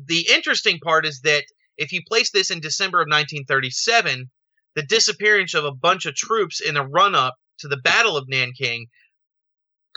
the 0.06 0.28
interesting 0.30 0.80
part 0.80 1.06
is 1.06 1.22
that 1.22 1.44
if 1.78 1.92
you 1.92 2.02
place 2.08 2.32
this 2.32 2.52
in 2.52 2.60
December 2.60 3.00
of 3.00 3.08
1937, 3.08 4.30
the 4.76 4.84
disappearance 4.84 5.54
of 5.54 5.66
a 5.66 5.72
bunch 5.72 6.06
of 6.06 6.16
troops 6.16 6.60
in 6.60 6.76
the 6.76 6.86
run 6.86 7.16
up 7.16 7.36
to 7.60 7.68
the 7.68 7.78
Battle 7.78 8.18
of 8.18 8.28
Nanking 8.28 8.88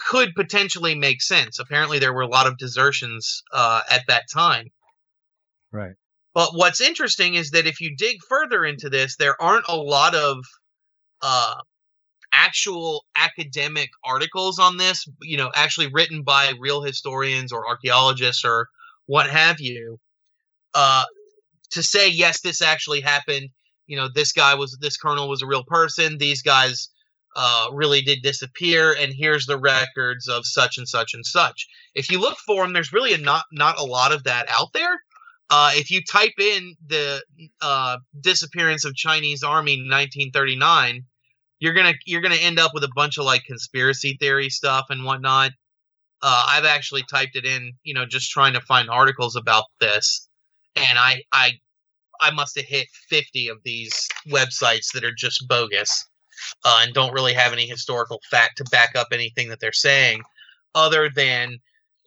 could 0.08 0.34
potentially 0.34 0.94
make 0.94 1.22
sense. 1.22 1.58
Apparently, 1.58 1.98
there 1.98 2.12
were 2.12 2.22
a 2.22 2.28
lot 2.28 2.46
of 2.46 2.58
desertions 2.58 3.42
uh, 3.52 3.80
at 3.90 4.02
that 4.08 4.24
time. 4.32 4.68
Right. 5.72 5.94
But 6.34 6.50
what's 6.54 6.80
interesting 6.80 7.34
is 7.34 7.50
that 7.50 7.66
if 7.66 7.80
you 7.80 7.96
dig 7.96 8.18
further 8.28 8.64
into 8.64 8.88
this, 8.88 9.16
there 9.16 9.40
aren't 9.40 9.66
a 9.68 9.76
lot 9.76 10.14
of 10.14 10.38
uh, 11.22 11.54
actual 12.32 13.04
academic 13.16 13.90
articles 14.04 14.58
on 14.58 14.76
this, 14.76 15.06
you 15.22 15.36
know, 15.36 15.50
actually 15.54 15.88
written 15.88 16.22
by 16.22 16.52
real 16.58 16.82
historians 16.82 17.52
or 17.52 17.68
archaeologists 17.68 18.44
or 18.44 18.68
what 19.06 19.28
have 19.28 19.60
you, 19.60 19.98
uh, 20.74 21.04
to 21.72 21.82
say, 21.82 22.08
yes, 22.08 22.40
this 22.40 22.62
actually 22.62 23.00
happened. 23.00 23.48
You 23.86 23.96
know, 23.96 24.08
this 24.14 24.32
guy 24.32 24.54
was, 24.54 24.78
this 24.80 24.96
colonel 24.96 25.28
was 25.28 25.42
a 25.42 25.46
real 25.46 25.64
person. 25.64 26.18
These 26.18 26.42
guys 26.42 26.90
uh, 27.36 27.68
really 27.72 28.00
did 28.00 28.22
disappear, 28.22 28.94
and 28.98 29.12
here's 29.14 29.46
the 29.46 29.58
records 29.58 30.28
of 30.28 30.44
such 30.44 30.78
and 30.78 30.88
such 30.88 31.14
and 31.14 31.24
such. 31.24 31.66
If 31.94 32.10
you 32.10 32.20
look 32.20 32.38
for 32.38 32.62
them, 32.62 32.72
there's 32.72 32.92
really 32.92 33.12
a 33.12 33.18
not 33.18 33.44
not 33.52 33.78
a 33.78 33.84
lot 33.84 34.12
of 34.12 34.24
that 34.24 34.46
out 34.48 34.72
there. 34.72 35.00
Uh, 35.48 35.72
if 35.74 35.90
you 35.90 36.00
type 36.02 36.38
in 36.40 36.76
the 36.86 37.22
uh, 37.60 37.98
disappearance 38.20 38.84
of 38.84 38.94
Chinese 38.94 39.42
Army 39.42 39.72
1939, 39.72 41.04
you're 41.58 41.74
gonna 41.74 41.94
you're 42.04 42.20
gonna 42.20 42.36
end 42.36 42.58
up 42.58 42.72
with 42.74 42.84
a 42.84 42.90
bunch 42.94 43.18
of 43.18 43.24
like 43.24 43.44
conspiracy 43.44 44.16
theory 44.20 44.50
stuff 44.50 44.86
and 44.90 45.04
whatnot. 45.04 45.52
Uh, 46.22 46.46
I've 46.48 46.66
actually 46.66 47.04
typed 47.10 47.36
it 47.36 47.46
in, 47.46 47.72
you 47.82 47.94
know, 47.94 48.06
just 48.06 48.30
trying 48.30 48.52
to 48.54 48.60
find 48.60 48.90
articles 48.90 49.36
about 49.36 49.64
this, 49.80 50.28
and 50.76 50.98
I 50.98 51.22
I 51.32 51.52
I 52.20 52.30
must 52.32 52.56
have 52.56 52.66
hit 52.66 52.88
50 53.08 53.48
of 53.48 53.58
these 53.64 54.08
websites 54.28 54.92
that 54.92 55.04
are 55.04 55.14
just 55.16 55.48
bogus 55.48 56.06
uh, 56.64 56.80
and 56.82 56.94
don't 56.94 57.12
really 57.12 57.32
have 57.32 57.52
any 57.52 57.66
historical 57.66 58.20
fact 58.30 58.58
to 58.58 58.64
back 58.70 58.96
up 58.96 59.08
anything 59.12 59.48
that 59.48 59.60
they're 59.60 59.72
saying, 59.72 60.22
other 60.74 61.10
than 61.14 61.58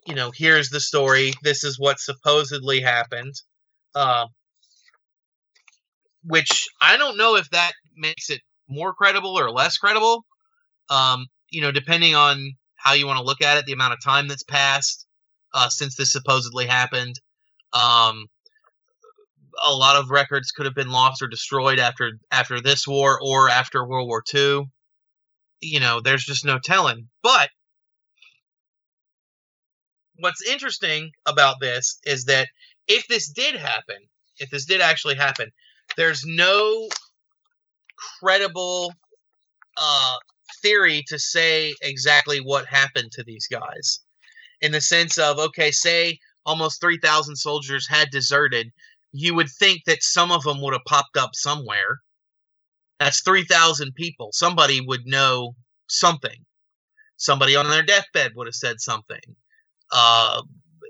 you 0.06 0.14
know, 0.14 0.30
here's 0.34 0.68
the 0.68 0.80
story. 0.80 1.32
This 1.42 1.64
is 1.64 1.78
what 1.78 1.98
supposedly 1.98 2.80
happened. 2.80 3.34
Uh, 3.94 4.26
which 6.24 6.66
I 6.80 6.96
don't 6.96 7.16
know 7.16 7.36
if 7.36 7.48
that 7.50 7.72
makes 7.96 8.30
it 8.30 8.40
more 8.68 8.94
credible 8.94 9.38
or 9.38 9.50
less 9.50 9.76
credible. 9.76 10.24
Um, 10.90 11.26
you 11.50 11.60
know, 11.60 11.70
depending 11.70 12.14
on 12.14 12.52
how 12.76 12.92
you 12.92 13.06
want 13.06 13.18
to 13.18 13.24
look 13.24 13.42
at 13.42 13.56
it, 13.56 13.66
the 13.66 13.72
amount 13.72 13.92
of 13.92 14.02
time 14.02 14.28
that's 14.28 14.42
passed 14.42 15.06
uh, 15.52 15.68
since 15.68 15.96
this 15.96 16.12
supposedly 16.12 16.66
happened. 16.66 17.14
Um, 17.72 18.26
a 19.62 19.72
lot 19.72 19.96
of 19.96 20.10
records 20.10 20.50
could 20.50 20.66
have 20.66 20.74
been 20.74 20.90
lost 20.90 21.22
or 21.22 21.28
destroyed 21.28 21.78
after 21.78 22.12
after 22.30 22.60
this 22.60 22.86
war 22.86 23.18
or 23.22 23.48
after 23.48 23.86
World 23.86 24.08
War 24.08 24.22
II. 24.34 24.64
You 25.60 25.80
know, 25.80 26.00
there's 26.00 26.24
just 26.24 26.44
no 26.44 26.58
telling. 26.58 27.08
But 27.22 27.50
what's 30.18 30.46
interesting 30.46 31.10
about 31.26 31.60
this 31.60 31.98
is 32.04 32.24
that 32.26 32.48
if 32.88 33.06
this 33.08 33.28
did 33.28 33.56
happen, 33.56 33.96
if 34.38 34.50
this 34.50 34.64
did 34.64 34.80
actually 34.80 35.16
happen, 35.16 35.50
there's 35.96 36.24
no 36.24 36.88
credible 38.20 38.92
uh, 39.80 40.16
theory 40.62 41.02
to 41.08 41.18
say 41.18 41.74
exactly 41.82 42.38
what 42.38 42.66
happened 42.66 43.12
to 43.12 43.24
these 43.24 43.46
guys. 43.50 44.00
In 44.60 44.72
the 44.72 44.80
sense 44.80 45.18
of, 45.18 45.38
okay, 45.38 45.70
say 45.70 46.18
almost 46.46 46.80
3,000 46.80 47.36
soldiers 47.36 47.88
had 47.88 48.10
deserted, 48.10 48.70
you 49.16 49.32
would 49.34 49.48
think 49.48 49.82
that 49.86 50.02
some 50.02 50.32
of 50.32 50.42
them 50.42 50.60
would 50.60 50.72
have 50.72 50.84
popped 50.86 51.16
up 51.16 51.30
somewhere. 51.34 52.00
That's 52.98 53.22
3,000 53.22 53.94
people. 53.94 54.30
Somebody 54.32 54.80
would 54.80 55.06
know 55.06 55.54
something. 55.88 56.44
Somebody 57.16 57.54
on 57.54 57.70
their 57.70 57.84
deathbed 57.84 58.32
would 58.34 58.48
have 58.48 58.54
said 58.56 58.80
something. 58.80 59.20
Uh, 59.92 60.42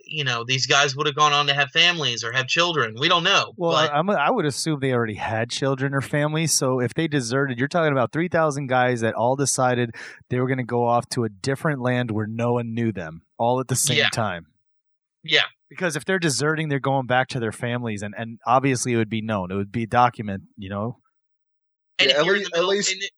you 0.06 0.24
know, 0.24 0.42
these 0.42 0.66
guys 0.66 0.96
would 0.96 1.06
have 1.06 1.16
gone 1.16 1.34
on 1.34 1.46
to 1.48 1.54
have 1.54 1.68
families 1.70 2.24
or 2.24 2.32
have 2.32 2.46
children. 2.46 2.94
We 2.98 3.08
don't 3.08 3.24
know. 3.24 3.52
Well, 3.58 3.72
but, 3.72 3.92
I'm, 3.92 4.08
I 4.08 4.30
would 4.30 4.46
assume 4.46 4.80
they 4.80 4.92
already 4.94 5.14
had 5.14 5.50
children 5.50 5.92
or 5.92 6.00
families. 6.00 6.52
So 6.54 6.80
if 6.80 6.94
they 6.94 7.08
deserted, 7.08 7.58
you're 7.58 7.68
talking 7.68 7.92
about 7.92 8.12
3,000 8.12 8.68
guys 8.68 9.02
that 9.02 9.14
all 9.14 9.36
decided 9.36 9.94
they 10.30 10.40
were 10.40 10.46
going 10.46 10.58
to 10.58 10.64
go 10.64 10.86
off 10.86 11.08
to 11.10 11.24
a 11.24 11.28
different 11.28 11.82
land 11.82 12.10
where 12.10 12.26
no 12.26 12.54
one 12.54 12.72
knew 12.74 12.90
them 12.90 13.22
all 13.38 13.60
at 13.60 13.68
the 13.68 13.76
same 13.76 13.98
Yeah. 13.98 14.08
time. 14.08 14.46
yeah, 15.22 15.42
Because 15.74 15.96
if 15.96 16.04
they're 16.04 16.18
deserting, 16.18 16.68
they're 16.68 16.78
going 16.80 17.06
back 17.06 17.28
to 17.28 17.40
their 17.40 17.52
families, 17.52 18.02
and, 18.02 18.14
and 18.16 18.38
obviously 18.46 18.92
it 18.92 18.96
would 18.96 19.10
be 19.10 19.22
known. 19.22 19.50
It 19.50 19.54
would 19.56 19.72
be 19.72 19.86
document, 19.86 20.42
you 20.56 20.68
know. 20.70 20.98
and 21.98 22.10
Yeah, 22.10 22.18
at 22.20 22.24
least- 22.26 22.50
at 22.56 22.64
least- 22.64 22.92
it- 22.92 23.10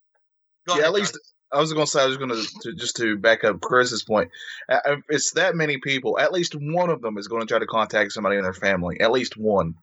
go 0.67 0.73
yeah, 0.75 0.81
ahead, 0.81 0.85
at 0.85 0.93
least 0.93 1.13
John. 1.13 1.21
I 1.53 1.61
was 1.61 1.71
going 1.73 1.85
to 1.85 1.91
say 1.91 2.01
I 2.03 2.05
was 2.05 2.17
going 2.17 2.29
to 2.29 2.73
just 2.75 2.97
to 2.97 3.17
back 3.17 3.43
up 3.45 3.61
Chris's 3.61 4.03
point. 4.03 4.29
If 4.69 4.99
it's 5.09 5.31
that 5.31 5.55
many 5.55 5.77
people, 5.77 6.19
at 6.19 6.33
least 6.33 6.53
one 6.59 6.89
of 6.89 7.01
them 7.01 7.17
is 7.17 7.27
going 7.29 7.41
to 7.41 7.47
try 7.47 7.57
to 7.57 7.65
contact 7.65 8.11
somebody 8.11 8.35
in 8.35 8.43
their 8.43 8.53
family. 8.53 8.99
At 8.99 9.11
least 9.13 9.37
one. 9.37 9.75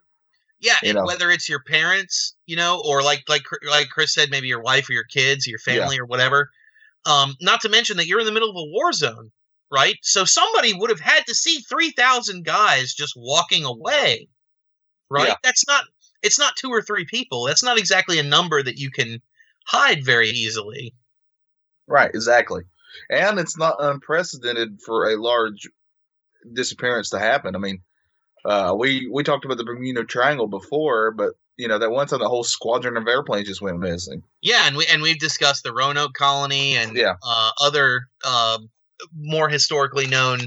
Yeah, 0.61 0.75
you 0.83 0.91
and 0.91 0.97
know. 0.97 1.05
whether 1.07 1.31
it's 1.31 1.49
your 1.49 1.63
parents, 1.67 2.35
you 2.47 2.57
know, 2.57 2.83
or 2.85 3.03
like 3.03 3.23
like 3.29 3.43
like 3.69 3.89
Chris 3.89 4.13
said, 4.15 4.31
maybe 4.31 4.47
your 4.47 4.61
wife 4.61 4.89
or 4.91 4.93
your 4.93 5.05
kids, 5.05 5.47
or 5.47 5.51
your 5.51 5.59
Yeah. 5.67 5.81
family 5.81 5.99
or 5.99 6.05
whatever. 6.07 6.51
Um, 7.07 7.35
not 7.41 7.63
to 7.63 7.69
mention 7.69 7.97
that 7.97 8.07
you're 8.07 8.21
in 8.21 8.27
the 8.27 8.33
middle 8.33 8.51
of 8.51 8.57
a 8.57 8.71
war 8.71 8.93
zone, 8.93 9.31
right? 9.75 9.97
So 10.03 10.25
somebody 10.25 10.73
would 10.73 10.91
have 10.91 11.01
had 11.01 11.25
to 11.27 11.35
see 11.35 11.61
three 11.61 11.91
thousand 11.91 12.45
guys 12.45 12.95
just 12.95 13.15
walking 13.17 13.65
away, 13.65 14.29
right? 15.11 15.29
Yeah. 15.29 15.35
That's 15.43 15.67
not. 15.67 15.85
It's 16.23 16.39
not 16.39 16.57
two 16.57 16.71
or 16.71 16.81
three 16.81 17.05
people. 17.05 17.45
That's 17.45 17.63
not 17.63 17.79
exactly 17.79 18.19
a 18.19 18.23
number 18.23 18.63
that 18.63 18.79
you 18.79 18.91
can 18.91 19.21
hide 19.67 20.05
very 20.05 20.29
easily. 20.31 20.95
Right, 21.87 22.11
exactly. 22.15 22.63
And 23.11 23.39
it's 23.39 23.59
not 23.59 23.77
unprecedented 23.79 24.81
for 24.81 25.11
a 25.11 25.21
large 25.21 25.69
disappearance 26.53 27.11
to 27.11 27.19
happen. 27.19 27.55
I 27.55 27.59
mean, 27.59 27.83
uh, 28.45 28.75
we 28.79 29.09
we 29.13 29.23
talked 29.23 29.45
about 29.45 29.59
the 29.59 29.65
Bermuda 29.65 30.05
Triangle 30.05 30.47
before, 30.47 31.11
but 31.11 31.35
you 31.57 31.69
know 31.69 31.79
that 31.79 31.91
one 31.91 32.07
time 32.07 32.21
the 32.21 32.29
whole 32.29 32.45
squadron 32.45 32.97
of 32.97 33.07
airplanes 33.07 33.49
just 33.49 33.63
went 33.63 33.79
missing. 33.79 34.23
Yeah, 34.41 34.67
and 34.67 34.77
we 34.77 34.87
and 34.87 35.03
we've 35.03 35.19
discussed 35.19 35.63
the 35.65 35.75
Roanoke 35.75 36.15
colony 36.15 36.77
and 36.77 36.97
Yeah. 36.97 37.15
uh, 37.23 37.51
other 37.61 38.09
uh, 38.25 38.59
more 39.15 39.49
historically 39.49 40.07
known 40.07 40.41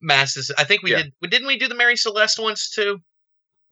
masses. 0.00 0.50
I 0.56 0.64
think 0.64 0.82
we 0.82 0.92
Yeah. 0.92 1.02
did. 1.02 1.12
We 1.20 1.28
didn't 1.28 1.46
we 1.46 1.58
do 1.58 1.68
the 1.68 1.74
Mary 1.74 1.96
Celeste 1.96 2.38
once 2.38 2.70
too? 2.70 2.98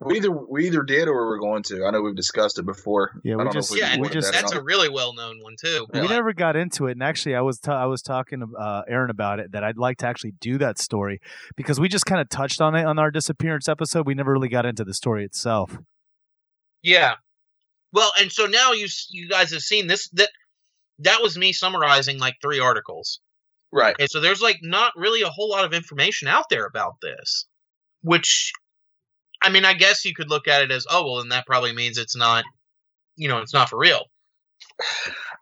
We 0.01 0.15
either 0.15 0.31
we 0.31 0.65
either 0.67 0.81
did 0.83 1.09
or 1.09 1.29
we 1.29 1.35
are 1.35 1.39
going 1.39 1.61
to. 1.63 1.85
I 1.85 1.91
know 1.91 2.01
we've 2.01 2.15
discussed 2.15 2.57
it 2.57 2.65
before. 2.65 3.19
Yeah, 3.25 3.35
we 3.35 3.49
just- 3.49 3.69
we 3.69 3.79
yeah, 3.79 3.97
we 3.97 4.07
just- 4.07 4.31
that 4.31 4.41
that's 4.43 4.53
a 4.53 4.61
really 4.61 4.87
well 4.87 5.13
known 5.13 5.41
one 5.43 5.55
too. 5.61 5.87
We 5.93 5.99
but- 5.99 6.09
never 6.09 6.31
got 6.31 6.55
into 6.55 6.87
it, 6.87 6.93
and 6.93 7.03
actually, 7.03 7.35
I 7.35 7.41
was 7.41 7.59
t- 7.59 7.69
I 7.71 7.85
was 7.85 8.01
talking 8.01 8.39
to 8.39 8.47
uh, 8.57 8.83
Aaron 8.87 9.09
about 9.09 9.39
it 9.41 9.51
that 9.51 9.65
I'd 9.65 9.77
like 9.77 9.97
to 9.97 10.07
actually 10.07 10.35
do 10.39 10.57
that 10.59 10.77
story 10.79 11.19
because 11.57 11.81
we 11.81 11.89
just 11.89 12.05
kind 12.05 12.21
of 12.21 12.29
touched 12.29 12.61
on 12.61 12.75
it 12.75 12.85
on 12.85 12.97
our 12.97 13.11
disappearance 13.11 13.67
episode. 13.67 14.07
We 14.07 14.13
never 14.13 14.31
really 14.31 14.47
got 14.47 14.65
into 14.65 14.85
the 14.85 14.93
story 14.93 15.25
itself. 15.25 15.77
yeah. 16.81 17.15
Well, 17.91 18.11
and 18.19 18.31
so 18.31 18.45
now 18.45 18.71
you 18.71 18.87
you 19.09 19.27
guys 19.27 19.51
have 19.51 19.61
seen 19.63 19.87
this 19.87 20.07
that 20.11 20.29
that 20.99 21.21
was 21.21 21.37
me 21.37 21.51
summarizing 21.51 22.19
like 22.19 22.35
three 22.41 22.59
articles. 22.61 23.19
Right. 23.71 23.95
Okay, 23.95 24.07
so 24.07 24.19
there's 24.19 24.41
like 24.41 24.59
not 24.61 24.93
really 24.95 25.21
a 25.21 25.29
whole 25.29 25.49
lot 25.49 25.65
of 25.65 25.73
information 25.73 26.27
out 26.27 26.45
there 26.49 26.65
about 26.65 26.95
this, 27.01 27.45
which 28.01 28.51
I 29.41 29.49
mean, 29.49 29.65
I 29.65 29.73
guess 29.73 30.05
you 30.05 30.13
could 30.13 30.29
look 30.29 30.47
at 30.47 30.63
it 30.63 30.71
as, 30.71 30.85
oh 30.89 31.05
well, 31.05 31.17
then 31.17 31.29
that 31.29 31.45
probably 31.45 31.73
means 31.73 31.97
it's 31.97 32.15
not, 32.15 32.43
you 33.15 33.27
know, 33.29 33.39
it's 33.39 33.53
not 33.53 33.69
for 33.69 33.77
real. 33.77 34.05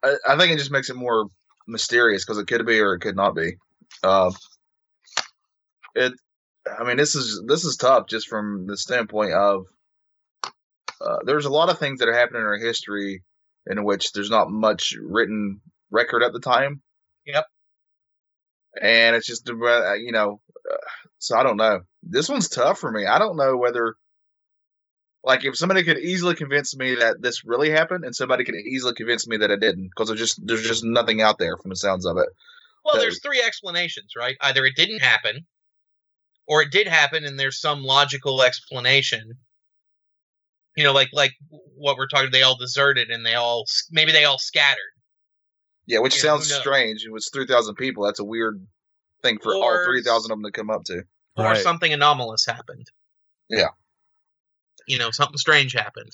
I, 0.04 0.16
I 0.28 0.38
think 0.38 0.52
it 0.52 0.60
just 0.60 0.72
makes 0.72 0.90
it 0.90 0.96
more 0.96 1.28
mysterious 1.68 2.24
because 2.24 2.38
it 2.38 2.48
could 2.48 2.66
be 2.66 2.80
or 2.80 2.94
it 2.94 3.00
could 3.00 3.16
not 3.16 3.36
be. 3.36 3.58
Uh, 4.04 4.32
it. 5.96 6.14
I 6.80 6.84
mean, 6.84 6.98
this 6.98 7.16
is 7.16 7.42
this 7.48 7.64
is 7.64 7.78
tough 7.78 8.08
just 8.08 8.28
from 8.28 8.68
the 8.68 8.78
standpoint 8.78 9.34
of 9.34 9.66
uh, 11.00 11.20
there's 11.26 11.46
a 11.46 11.52
lot 11.52 11.70
of 11.70 11.80
things 11.80 12.00
that 12.00 12.10
are 12.10 12.14
happening 12.14 12.42
in 12.42 12.48
our 12.48 12.58
history 12.58 13.24
in 13.66 13.84
which 13.84 14.12
there's 14.12 14.30
not 14.30 14.52
much 14.52 14.96
written 15.02 15.62
record 15.92 16.24
at 16.24 16.34
the 16.34 16.40
time. 16.40 16.82
Yep. 17.26 17.46
And 18.82 19.16
it's 19.16 19.28
just 19.28 19.50
uh, 19.50 19.94
you 19.94 20.12
know, 20.12 20.42
uh, 20.72 20.78
so 21.20 21.38
I 21.38 21.44
don't 21.44 21.58
know. 21.58 21.82
This 22.04 22.30
one's 22.30 22.50
tough 22.50 22.80
for 22.80 22.92
me. 22.92 23.06
I 23.06 23.20
don't 23.20 23.38
know 23.38 23.58
whether. 23.58 23.96
Like 25.24 25.44
if 25.44 25.58
somebody 25.58 25.84
could 25.84 25.98
easily 25.98 26.36
convince 26.36 26.76
me 26.78 26.96
that 26.96 27.22
this 27.22 27.44
really 27.44 27.70
happened, 27.70 28.06
and 28.06 28.16
somebody 28.16 28.46
could 28.46 28.56
easily 28.56 28.94
convince 28.94 29.28
me 29.28 29.36
that 29.38 29.52
it 29.52 29.60
didn't, 29.60 29.90
because 29.90 30.08
there's 30.08 30.20
just 30.20 30.40
there's 30.46 30.66
just 30.66 30.86
nothing 30.86 31.22
out 31.22 31.38
there 31.38 31.58
from 31.58 31.70
the 31.70 31.76
sounds 31.76 32.06
of 32.06 32.18
it. 32.18 32.30
Well, 32.86 32.96
that- 32.96 33.02
there's 33.02 33.22
three 33.22 33.42
explanations, 33.46 34.14
right? 34.16 34.38
Either 34.42 34.64
it 34.66 34.76
didn't 34.78 35.02
happen, 35.02 35.46
or 36.48 36.62
it 36.62 36.72
did 36.72 36.88
happen, 36.88 37.26
and 37.26 37.38
there's 37.38 37.60
some 37.60 37.84
logical 37.84 38.42
explanation. 38.42 39.34
You 40.78 40.84
know, 40.86 40.94
like 40.94 41.10
like 41.12 41.32
what 41.76 41.98
we're 41.98 42.08
talking. 42.08 42.32
They 42.32 42.44
all 42.44 42.58
deserted, 42.58 43.10
and 43.10 43.26
they 43.26 43.34
all 43.34 43.66
maybe 43.92 44.12
they 44.14 44.24
all 44.26 44.38
scattered. 44.40 44.94
Yeah, 45.88 46.00
which 46.00 46.16
Yeah, 46.16 46.32
who 46.32 46.44
sounds 46.44 46.54
strange. 46.54 47.06
It 47.06 47.12
was 47.12 47.30
three 47.30 47.48
thousand 47.48 47.76
people. 47.76 48.04
That's 48.06 48.20
a 48.20 48.24
weird 48.26 48.66
thing 49.24 49.40
for 49.42 49.54
all 49.56 49.84
three 49.86 50.04
thousand 50.04 50.32
of 50.32 50.38
them 50.38 50.44
to 50.44 50.52
come 50.52 50.70
up 50.70 50.84
to. 50.86 51.04
or 51.38 51.46
Right. 51.46 51.58
something 51.58 51.92
anomalous 51.94 52.46
happened. 52.46 52.88
Yeah. 53.50 53.70
You 54.88 54.98
know, 55.00 55.12
something 55.12 55.38
strange 55.38 55.74
happened. 55.74 56.12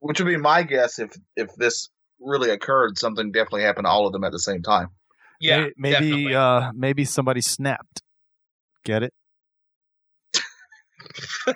Which 0.00 0.18
would 0.20 0.26
be 0.28 0.36
my 0.36 0.62
guess 0.64 0.98
if 0.98 1.12
if 1.36 1.54
this 1.56 1.88
really 2.20 2.50
occurred. 2.50 2.98
Something 2.98 3.30
definitely 3.32 3.62
happened 3.62 3.86
to 3.86 3.90
all 3.90 4.06
of 4.06 4.12
them 4.12 4.24
at 4.24 4.32
the 4.32 4.38
same 4.40 4.62
time. 4.62 4.88
Yeah, 5.40 5.68
maybe 5.76 5.92
definitely. 5.92 6.34
uh, 6.34 6.72
maybe 6.74 7.04
somebody 7.04 7.40
snapped. 7.40 8.02
Get 8.84 9.02
it? 9.04 9.12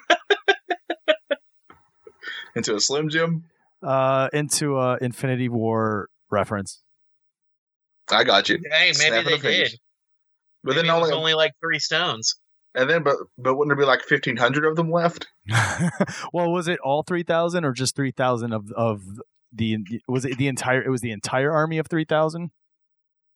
Into 2.57 2.74
a 2.74 2.81
Slim 2.81 3.09
Jim. 3.11 3.44
Uh, 3.83 4.29
into 4.33 4.79
a 4.79 4.96
Infinity 5.00 5.48
War 5.48 6.09
reference. 6.31 6.83
I 8.11 8.25
got 8.25 8.49
you. 8.49 8.59
hey, 8.71 8.87
maybe 8.87 8.95
Snapping 8.95 9.42
they 9.42 9.57
did. 9.64 9.73
But 10.64 10.75
Maybe 10.77 10.88
then 10.88 10.97
it 10.97 11.01
was 11.01 11.11
only, 11.11 11.14
only 11.19 11.35
like 11.35 11.53
three 11.61 11.79
stones. 11.79 12.35
and 12.75 12.88
then 12.90 13.03
but 13.03 13.16
but 13.38 13.55
wouldn't 13.57 13.71
there 13.77 13.85
be 13.85 13.88
like 13.88 14.03
fifteen 14.03 14.37
hundred 14.37 14.64
of 14.66 14.77
them 14.77 14.90
left? 14.90 15.27
well, 16.33 16.51
was 16.51 16.69
it 16.69 16.79
all 16.81 17.03
three 17.03 17.23
thousand 17.23 17.64
or 17.64 17.73
just 17.73 17.95
three 17.97 18.11
thousand 18.12 18.53
of 18.53 18.71
of 18.73 19.03
the 19.53 19.77
was 20.09 20.25
it 20.25 20.38
the 20.38 20.49
entire? 20.49 20.83
It 20.83 20.90
was 20.90 21.01
the 21.03 21.12
entire 21.12 21.53
army 21.53 21.79
of 21.79 21.87
three 21.87 22.05
thousand. 22.05 22.51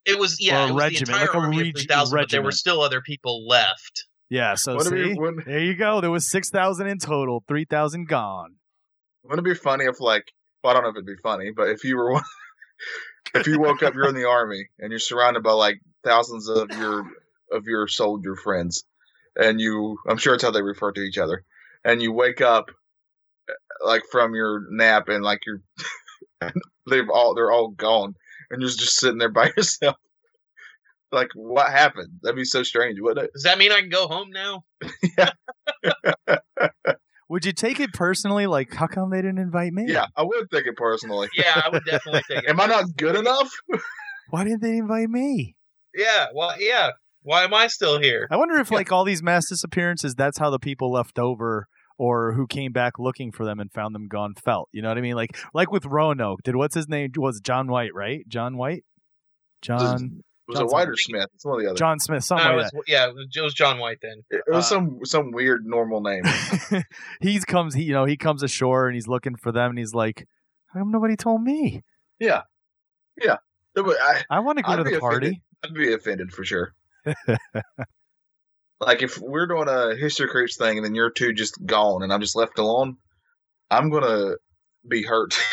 It 0.07 0.19
was 0.19 0.39
yeah, 0.41 0.63
Or 0.63 0.67
a 0.67 0.69
it 0.69 0.73
was 0.73 0.83
regiment, 0.83 1.07
the 1.07 1.13
entire 1.13 1.27
like 1.27 1.35
a 1.35 1.39
army 1.39 1.57
reg- 1.59 1.77
of 1.77 1.83
3,000, 1.83 2.19
but 2.19 2.31
there 2.31 2.43
were 2.43 2.53
still 2.53 2.81
other 2.81 3.01
people 3.03 3.47
left. 3.47 4.07
Yeah. 4.31 4.55
So 4.55 4.77
Wouldn't 4.77 4.95
see, 4.95 5.13
be, 5.13 5.19
wouldn't, 5.19 5.45
there 5.47 5.61
you 5.61 5.75
go. 5.77 6.01
There 6.01 6.11
was 6.11 6.31
six 6.31 6.49
thousand 6.51 6.87
in 6.87 6.99
total. 6.99 7.45
Three 7.47 7.65
thousand 7.67 8.09
gone. 8.09 8.57
wouldn't 9.25 9.47
it 9.47 9.51
be 9.51 9.55
funny 9.55 9.85
if 9.85 10.01
like 10.01 10.25
well, 10.65 10.71
I 10.71 10.75
don't 10.75 10.83
know 10.85 10.89
if 10.91 10.97
it'd 10.97 11.07
be 11.07 11.17
funny, 11.23 11.51
but 11.55 11.69
if 11.69 11.85
you 11.85 11.97
were 11.97 12.13
one, 12.13 12.23
if 13.35 13.47
you 13.47 13.61
woke 13.61 13.83
up, 13.83 13.95
you're 13.95 14.09
in 14.09 14.15
the 14.15 14.29
army 14.29 14.69
and 14.79 14.91
you're 14.91 14.99
surrounded 14.99 15.43
by 15.43 15.53
like 15.53 15.81
thousands 16.05 16.49
of 16.49 16.71
your 16.79 17.07
of 17.53 17.67
your 17.67 17.89
soldier 17.89 18.37
friends, 18.37 18.85
and 19.37 19.61
you 19.61 19.99
I'm 20.09 20.19
sure 20.19 20.35
it's 20.35 20.45
how 20.45 20.51
they 20.51 20.63
refer 20.63 20.93
to 20.93 21.01
each 21.01 21.19
other, 21.19 21.45
and 21.85 22.03
you 22.03 22.13
wake 22.13 22.41
up 22.41 22.71
eh, 23.49 23.53
like 23.85 24.03
from 24.11 24.35
your 24.35 24.65
nap 24.71 25.09
and 25.09 25.25
like 25.25 25.41
you're 25.47 25.63
they've 26.91 27.11
all 27.11 27.35
they're 27.35 27.53
all 27.53 27.69
gone 27.69 28.15
and 28.51 28.61
you're 28.61 28.71
just 28.71 28.99
sitting 28.99 29.19
there 29.19 29.29
by 29.29 29.51
yourself. 29.57 29.97
Like 31.13 31.31
what 31.35 31.71
happened? 31.71 32.21
That'd 32.23 32.37
be 32.37 32.45
so 32.45 32.63
strange, 32.63 33.01
wouldn't 33.01 33.27
it? 33.27 33.33
Does 33.33 33.43
that 33.43 33.59
mean 33.59 33.73
I 33.73 33.81
can 33.81 33.89
go 33.89 34.07
home 34.07 34.31
now? 34.31 34.65
Would 37.31 37.45
you 37.45 37.53
take 37.53 37.79
it 37.79 37.93
personally? 37.93 38.49
Like, 38.49 38.75
how 38.75 38.89
come 38.89 39.11
they 39.11 39.19
didn't 39.23 39.39
invite 39.39 39.73
me? 39.73 39.85
Yeah, 39.87 40.07
I 40.17 40.25
would 40.25 40.51
take 40.53 40.67
it 40.67 40.77
personally. 40.77 41.29
Yeah, 41.35 41.63
I 41.65 41.69
would 41.69 41.85
definitely 41.85 42.23
take 42.29 42.39
it. 42.45 42.51
Am 42.51 42.61
I 42.61 42.67
not 42.67 42.85
good 42.97 43.15
enough? 43.15 43.49
Why 44.31 44.43
didn't 44.43 44.63
they 44.63 44.77
invite 44.77 45.09
me? 45.09 45.55
Yeah, 45.95 46.27
well, 46.35 46.61
yeah. 46.61 46.91
Why 47.23 47.45
am 47.45 47.55
I 47.55 47.69
still 47.69 48.01
here? 48.01 48.27
I 48.33 48.37
wonder 48.37 48.57
if, 48.57 48.73
like, 48.73 48.91
all 48.91 49.05
these 49.05 49.23
mass 49.23 49.49
disappearances, 49.49 50.17
that's 50.17 50.39
how 50.39 50.51
the 50.51 50.59
people 50.59 50.91
left 50.91 51.21
over 51.21 51.67
or 51.99 52.33
who 52.33 52.49
came 52.49 52.73
back 52.73 52.99
looking 52.99 53.31
for 53.31 53.45
them 53.45 53.61
and 53.61 53.71
found 53.73 53.95
them 53.95 54.09
gone 54.09 54.35
felt. 54.35 54.69
You 54.73 54.83
know 54.83 54.89
what 54.89 54.99
I 54.99 55.03
mean? 55.03 55.15
Like, 55.15 55.39
like 55.55 55.71
with 55.71 55.85
Roanoke. 55.85 56.43
Did 56.43 56.57
what's 56.57 56.75
his 56.75 56.89
name? 56.89 57.11
Was 57.17 57.41
John 57.41 57.69
White, 57.69 57.95
right? 57.95 58.27
John 58.27 58.57
White? 58.57 58.83
John 59.63 60.23
Was 60.51 60.59
it 60.59 60.63
Johnson. 60.63 60.77
White 60.77 60.89
or 60.89 60.97
Smith? 60.97 61.29
It's 61.35 61.45
one 61.45 61.57
of 61.57 61.63
the 61.63 61.71
other. 61.71 61.77
John 61.79 61.99
Smith, 61.99 62.17
No, 62.17 62.21
something 62.21 62.47
it 62.47 62.57
like 62.57 62.73
was, 62.73 62.85
yeah, 62.87 63.09
it 63.09 63.43
was, 63.43 63.55
John 63.55 63.79
White 63.79 63.99
then. 64.03 64.23
it 64.31 64.43
was 64.49 64.65
uh, 64.67 64.69
some 64.69 64.99
some 65.05 65.31
weird 65.33 65.65
normal 65.67 66.01
name. 66.01 66.25
he 67.21 67.39
comes, 67.41 67.75
he, 67.75 67.85
you 67.85 67.93
know, 67.93 68.05
he 68.05 68.17
comes 68.17 68.43
ashore 68.43 68.87
and 68.87 68.95
he's 68.95 69.09
looking 69.09 69.37
for 69.37 69.53
them 69.53 69.71
and 69.71 69.79
he's 69.79 69.95
like, 69.95 70.27
how 70.69 70.81
come 70.81 70.91
nobody 70.91 71.17
told 71.17 71.43
me? 71.43 71.83
Yeah, 72.19 72.43
yeah. 73.23 73.37
But 73.75 73.97
I, 74.01 74.23
I 74.31 74.41
want 74.41 74.59
to 74.59 74.63
go 74.65 74.73
I'd 74.73 74.77
to 74.77 74.85
be 74.85 74.91
the 74.91 74.97
offended. 74.99 75.01
party. 75.01 75.43
I'd 75.65 75.75
be 75.75 75.93
offended 75.93 76.33
for 76.33 76.45
sure. 76.45 76.75
like 78.81 79.03
if 79.03 79.19
we're 79.19 79.47
doing 79.47 79.69
a 79.69 79.95
history 79.95 80.29
creeps 80.29 80.57
thing 80.57 80.77
and 80.79 80.85
then 80.85 80.95
you're 80.95 81.11
two 81.11 81.33
just 81.33 81.55
gone 81.65 82.03
and 82.03 82.13
I'm 82.13 82.21
just 82.21 82.37
left 82.37 82.59
alone, 82.59 82.97
I'm 83.71 83.91
gonna 83.91 84.35
be 84.89 85.03
hurt. 85.03 85.35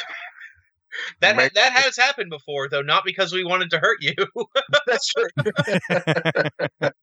That 1.21 1.35
that 1.53 1.73
has 1.73 1.97
happened 1.97 2.29
before, 2.29 2.69
though, 2.69 2.81
not 2.81 3.03
because 3.05 3.33
we 3.33 3.43
wanted 3.43 3.71
to 3.71 3.79
hurt 3.79 3.97
you. 4.01 4.13
That's 4.87 5.07
true. 5.07 5.27
the 6.79 6.93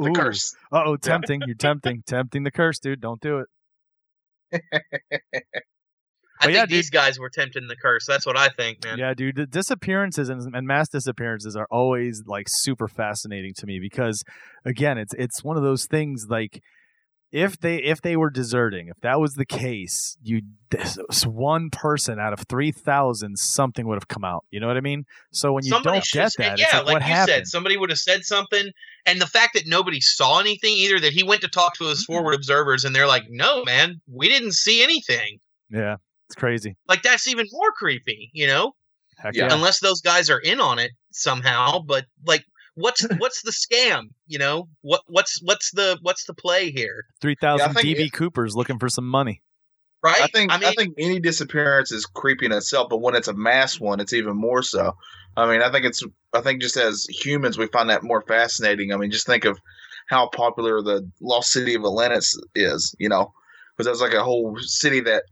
Ooh. 0.00 0.12
curse. 0.12 0.54
Uh-oh, 0.72 0.96
tempting. 0.96 1.42
You're 1.46 1.56
tempting. 1.56 2.02
tempting 2.06 2.42
the 2.42 2.50
curse, 2.50 2.78
dude. 2.78 3.00
Don't 3.00 3.20
do 3.20 3.40
it. 3.40 3.48
I 6.40 6.46
think 6.46 6.56
yeah, 6.56 6.66
these 6.66 6.90
guys 6.90 7.18
were 7.18 7.30
tempting 7.30 7.68
the 7.68 7.76
curse. 7.76 8.04
That's 8.06 8.26
what 8.26 8.36
I 8.36 8.48
think, 8.48 8.84
man. 8.84 8.98
Yeah, 8.98 9.14
dude. 9.14 9.36
The 9.36 9.46
disappearances 9.46 10.28
and, 10.28 10.54
and 10.54 10.66
mass 10.66 10.88
disappearances 10.88 11.56
are 11.56 11.66
always 11.70 12.22
like 12.26 12.46
super 12.48 12.88
fascinating 12.88 13.52
to 13.58 13.66
me 13.66 13.78
because, 13.80 14.22
again, 14.64 14.98
it's 14.98 15.14
it's 15.14 15.42
one 15.42 15.56
of 15.56 15.62
those 15.62 15.86
things 15.86 16.26
like 16.28 16.60
if 17.34 17.58
they 17.58 17.78
if 17.78 18.00
they 18.00 18.16
were 18.16 18.30
deserting, 18.30 18.86
if 18.86 18.96
that 19.00 19.18
was 19.18 19.34
the 19.34 19.44
case, 19.44 20.16
you 20.22 20.42
this 20.70 20.96
was 21.08 21.26
one 21.26 21.68
person 21.68 22.20
out 22.20 22.32
of 22.32 22.44
three 22.48 22.70
thousand, 22.70 23.36
something 23.40 23.88
would 23.88 23.96
have 23.96 24.06
come 24.06 24.22
out. 24.24 24.44
You 24.52 24.60
know 24.60 24.68
what 24.68 24.76
I 24.76 24.80
mean? 24.80 25.04
So 25.32 25.52
when 25.52 25.64
you 25.64 25.70
Somebody 25.70 25.96
don't 25.96 26.04
should 26.06 26.18
get 26.18 26.32
said- 26.32 26.44
that, 26.44 26.58
yeah, 26.60 26.64
it's 26.66 26.74
like, 26.74 26.84
like 26.86 26.92
what 26.94 27.02
you 27.02 27.08
happened? 27.14 27.34
said, 27.34 27.46
somebody 27.48 27.76
would 27.76 27.90
have 27.90 27.98
said 27.98 28.24
something, 28.24 28.70
and 29.04 29.20
the 29.20 29.26
fact 29.26 29.54
that 29.54 29.64
nobody 29.66 30.00
saw 30.00 30.38
anything 30.38 30.74
either, 30.74 31.00
that 31.00 31.12
he 31.12 31.24
went 31.24 31.40
to 31.40 31.48
talk 31.48 31.74
to 31.78 31.86
his 31.86 32.04
forward 32.08 32.34
observers, 32.34 32.84
and 32.84 32.94
they're 32.94 33.08
like, 33.08 33.24
"No, 33.28 33.64
man, 33.64 34.00
we 34.08 34.28
didn't 34.28 34.52
see 34.52 34.84
anything." 34.84 35.38
yeah, 35.70 35.96
it's 36.28 36.36
crazy. 36.36 36.76
Like 36.86 37.02
that's 37.02 37.26
even 37.26 37.46
more 37.50 37.72
creepy, 37.76 38.30
you 38.32 38.46
know? 38.46 38.74
Heck 39.18 39.34
Yeah. 39.34 39.48
yeah. 39.48 39.54
Unless 39.54 39.80
those 39.80 40.00
guys 40.00 40.30
are 40.30 40.38
in 40.38 40.60
on 40.60 40.78
it 40.78 40.92
somehow. 41.10 41.80
But 41.80 42.04
like, 42.26 42.44
what's 42.74 43.06
what's 43.18 43.42
the 43.42 43.50
scam? 43.52 44.08
You 44.26 44.38
know 44.38 44.68
what 44.82 45.02
what's 45.06 45.40
what's 45.42 45.70
the 45.72 45.98
what's 46.02 46.24
the 46.24 46.34
play 46.34 46.70
here? 46.70 47.04
Three 47.20 47.36
thousand 47.40 47.74
think 47.74 47.86
DB 47.98 48.06
if- 48.06 48.12
Coopers 48.12 48.54
looking 48.54 48.78
for 48.78 48.88
some 48.88 49.08
money. 49.08 49.42
Right? 50.02 50.20
I 50.20 50.26
think 50.26 50.52
I, 50.52 50.58
mean, 50.58 50.74
think 50.74 50.94
any 50.98 51.18
disappearance 51.18 51.90
is 51.90 52.04
creepy 52.04 52.44
in 52.44 52.52
itself, 52.52 52.88
but 52.90 53.00
when 53.00 53.14
it's 53.14 53.28
a 53.28 53.32
mass 53.32 53.80
one, 53.80 54.00
it's 54.00 54.12
even 54.12 54.36
more 54.36 54.62
so. 54.62 54.94
I 55.34 55.50
mean, 55.50 55.62
I 55.62 55.70
think 55.70 55.86
it's 55.86 56.04
I 56.34 56.42
think 56.42 56.60
just 56.60 56.76
as 56.76 57.06
humans 57.06 57.56
we 57.56 57.68
find 57.68 57.88
that 57.88 58.02
more 58.02 58.20
fascinating. 58.20 58.92
I 58.92 58.98
mean, 58.98 59.10
just 59.10 59.26
think 59.26 59.46
of 59.46 59.58
how 60.08 60.28
popular 60.28 60.82
the 60.82 61.10
lost 61.22 61.52
city 61.52 61.74
of 61.74 61.84
Atlantis 61.84 62.38
is, 62.54 62.94
you 62.98 63.08
know, 63.08 63.32
because 63.76 63.86
that's 63.86 64.02
like 64.02 64.12
a 64.12 64.22
whole 64.22 64.58
city 64.60 65.00
that 65.00 65.22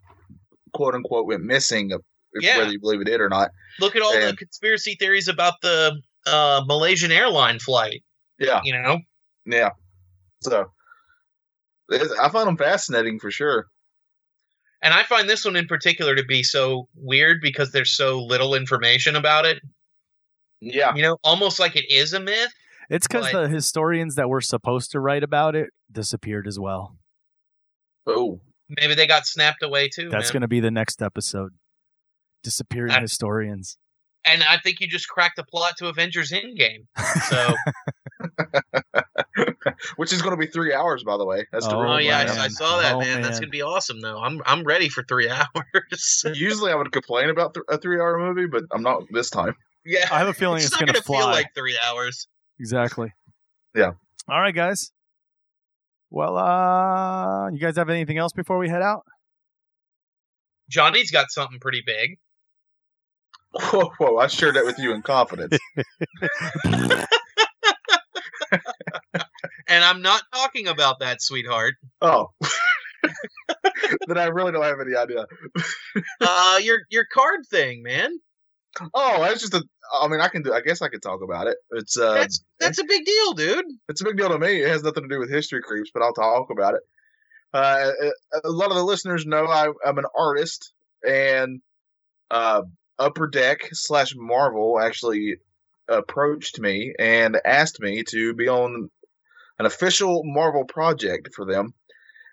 quote 0.72 0.94
unquote 0.94 1.26
went 1.26 1.42
missing, 1.42 1.92
Yeah. 2.40 2.56
whether 2.56 2.72
you 2.72 2.80
believe 2.80 3.02
it 3.02 3.04
did 3.04 3.20
or 3.20 3.28
not. 3.28 3.50
look 3.78 3.94
at 3.94 4.00
all 4.00 4.12
the 4.12 4.34
conspiracy 4.36 4.96
theories 4.98 5.28
about 5.28 5.60
the 5.60 6.00
uh, 6.26 6.62
Malaysian 6.66 7.10
airline 7.12 7.58
flight. 7.58 8.02
Yeah, 8.38 8.60
You 8.64 8.72
know, 8.80 8.98
yeah. 9.46 9.70
So 10.40 10.66
I 11.90 12.28
find 12.30 12.48
them 12.48 12.56
fascinating 12.56 13.20
for 13.20 13.30
sure. 13.30 13.66
and 14.82 14.92
I 14.94 15.02
find 15.04 15.28
this 15.28 15.44
one 15.44 15.54
in 15.56 15.66
particular 15.66 16.16
to 16.16 16.24
be 16.24 16.42
so 16.42 16.88
weird 16.96 17.40
because 17.40 17.70
there's 17.72 17.92
so 17.92 18.18
little 18.22 18.54
information 18.54 19.14
about 19.14 19.44
it. 19.46 19.62
Yeah, 20.60 20.94
You 20.94 21.02
know, 21.02 21.18
almost 21.24 21.58
like 21.60 21.76
it 21.76 21.90
is 21.90 22.12
a 22.12 22.20
myth. 22.20 22.52
It's 22.90 23.06
because 23.06 23.30
the 23.32 23.48
historians 23.48 24.16
that 24.16 24.28
were 24.28 24.40
supposed 24.40 24.90
to 24.92 25.00
write 25.00 25.22
about 25.22 25.54
it 25.54 25.70
disappeared 25.90 26.46
as 26.46 26.58
well. 26.58 26.96
oh, 28.06 28.40
Maybe 28.68 28.94
they 28.94 29.06
got 29.06 29.26
snapped 29.26 29.62
away 29.62 29.88
too. 29.88 30.08
That's 30.08 30.30
going 30.30 30.40
to 30.42 30.48
be 30.48 30.60
the 30.60 30.70
next 30.70 31.02
episode. 31.02 31.52
Disappearing 32.42 32.92
I- 32.92 33.00
historians. 33.00 33.76
And 34.24 34.42
I 34.42 34.58
think 34.58 34.80
you 34.80 34.86
just 34.86 35.08
cracked 35.08 35.36
the 35.36 35.44
plot 35.44 35.74
to 35.78 35.88
Avengers 35.88 36.30
Endgame. 36.32 36.86
So, 37.28 37.54
which 39.96 40.12
is 40.12 40.22
going 40.22 40.32
to 40.32 40.36
be 40.36 40.46
three 40.46 40.72
hours, 40.74 41.02
by 41.04 41.16
the 41.16 41.24
way. 41.24 41.46
That's 41.52 41.66
the 41.66 41.74
Oh, 41.76 41.94
oh 41.94 41.96
yeah, 41.98 42.18
I. 42.18 42.44
I 42.44 42.48
saw 42.48 42.80
that 42.80 42.94
Oh, 42.94 43.00
man. 43.00 43.22
That's 43.22 43.40
gonna 43.40 43.50
be 43.50 43.62
awesome 43.62 44.00
though. 44.00 44.18
I'm 44.18 44.40
I'm 44.46 44.64
ready 44.64 44.88
for 44.88 45.02
three 45.04 45.28
hours. 45.30 46.24
Usually, 46.34 46.70
I 46.72 46.74
would 46.74 46.92
complain 46.92 47.30
about 47.30 47.54
th- 47.54 47.64
a 47.68 47.78
three-hour 47.78 48.18
movie, 48.18 48.46
but 48.46 48.64
I'm 48.72 48.82
not 48.82 49.02
this 49.10 49.30
time. 49.30 49.54
yeah, 49.84 50.06
I 50.10 50.18
have 50.18 50.28
a 50.28 50.34
feeling 50.34 50.62
it's, 50.62 50.70
not 50.72 50.80
going 50.80 50.86
to 50.88 50.92
gonna 50.94 51.02
fly. 51.02 51.18
feel 51.18 51.26
like 51.28 51.46
three 51.54 51.78
hours. 51.88 52.28
exactly. 52.58 53.12
Yeah. 53.74 53.92
All 54.28 54.40
right, 54.40 54.54
guys. 54.54 54.92
Well, 56.10 56.36
uh, 56.36 57.50
you 57.50 57.58
guys 57.58 57.76
have 57.76 57.88
anything 57.88 58.18
else 58.18 58.32
before 58.32 58.58
we 58.58 58.68
head 58.68 58.82
out? 58.82 59.02
Johnny's 60.68 61.10
got 61.10 61.30
something 61.30 61.58
pretty 61.58 61.82
big. 61.84 62.18
Whoa, 63.54 63.90
whoa! 63.98 64.16
I 64.18 64.26
shared 64.28 64.56
that 64.56 64.64
with 64.64 64.78
you 64.78 64.92
in 64.94 65.02
confidence. 65.02 65.58
And 69.68 69.84
I'm 69.84 70.02
not 70.02 70.22
talking 70.34 70.68
about 70.68 71.00
that, 71.00 71.22
sweetheart. 71.22 71.74
oh, 72.02 72.26
then 74.06 74.18
I 74.18 74.26
really 74.26 74.52
don't 74.52 74.62
have 74.64 74.80
any 74.80 74.96
idea. 74.96 75.26
Uh, 76.20 76.58
your 76.62 76.80
your 76.90 77.04
card 77.12 77.40
thing, 77.50 77.82
man. 77.82 78.10
Oh, 78.94 79.20
that's 79.20 79.40
just 79.40 79.54
a. 79.54 79.62
I 80.00 80.08
mean, 80.08 80.20
I 80.20 80.28
can 80.28 80.42
do. 80.42 80.52
I 80.52 80.60
guess 80.62 80.80
I 80.80 80.88
could 80.88 81.02
talk 81.02 81.20
about 81.22 81.46
it. 81.46 81.56
It's 81.72 81.98
uh, 81.98 82.14
That's 82.14 82.42
that's 82.58 82.78
a 82.78 82.84
big 82.84 83.04
deal, 83.04 83.32
dude. 83.34 83.64
it's 83.88 84.00
a 84.00 84.04
big 84.04 84.16
deal 84.16 84.28
to 84.30 84.38
me. 84.38 84.62
It 84.62 84.68
has 84.68 84.82
nothing 84.82 85.02
to 85.02 85.08
do 85.08 85.18
with 85.18 85.30
history 85.30 85.60
creeps, 85.62 85.90
but 85.92 86.02
I'll 86.02 86.14
talk 86.14 86.48
about 86.50 86.74
it. 86.74 86.80
Uh, 87.52 87.90
a 88.44 88.48
lot 88.50 88.70
of 88.70 88.76
the 88.76 88.84
listeners 88.84 89.26
know 89.26 89.44
I, 89.46 89.68
I'm 89.84 89.98
an 89.98 90.06
artist, 90.16 90.72
and 91.06 91.60
uh, 92.30 92.62
Upper 93.02 93.26
Deck 93.26 93.68
slash 93.72 94.14
Marvel 94.16 94.80
actually 94.80 95.38
approached 95.88 96.60
me 96.60 96.94
and 96.98 97.38
asked 97.44 97.80
me 97.80 98.04
to 98.08 98.34
be 98.34 98.48
on 98.48 98.88
an 99.58 99.66
official 99.66 100.22
Marvel 100.24 100.64
project 100.64 101.30
for 101.34 101.44
them, 101.44 101.74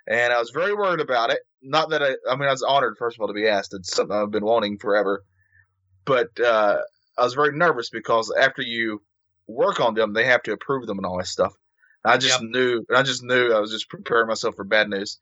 and 0.08 0.32
I 0.32 0.40
was 0.40 0.52
very 0.52 0.74
worried 0.74 1.02
about 1.02 1.32
it. 1.32 1.40
Not 1.62 1.90
that 1.90 2.02
I, 2.04 2.16
I 2.30 2.36
mean, 2.36 2.48
I 2.48 2.52
was 2.52 2.64
honored 2.64 2.96
first 2.98 3.18
of 3.18 3.22
all 3.22 3.28
to 3.28 3.34
be 3.34 3.48
asked. 3.48 3.74
It's 3.74 3.94
something 3.94 4.16
I've 4.16 4.32
been 4.32 4.46
wanting 4.46 4.78
forever, 4.78 5.24
but 6.06 6.40
uh, 6.40 6.78
I 7.18 7.24
was 7.24 7.34
very 7.34 7.58
nervous 7.58 7.90
because 7.90 8.34
after 8.40 8.62
you 8.62 9.02
work 9.48 9.80
on 9.80 9.96
them, 9.96 10.14
they 10.14 10.26
have 10.26 10.44
to 10.44 10.54
approve 10.54 10.88
them 10.88 10.98
and 11.00 11.06
all 11.06 11.18
that 11.18 11.28
stuff. 11.28 11.54
I 12.06 12.18
just 12.18 12.42
Yep. 12.42 12.52
knew, 12.52 12.86
I 12.96 13.04
just 13.04 13.24
knew 13.24 13.54
I 13.54 13.60
was 13.60 13.72
just 13.72 13.90
preparing 13.90 14.28
myself 14.28 14.56
for 14.56 14.64
bad 14.64 14.90
news. 14.90 15.18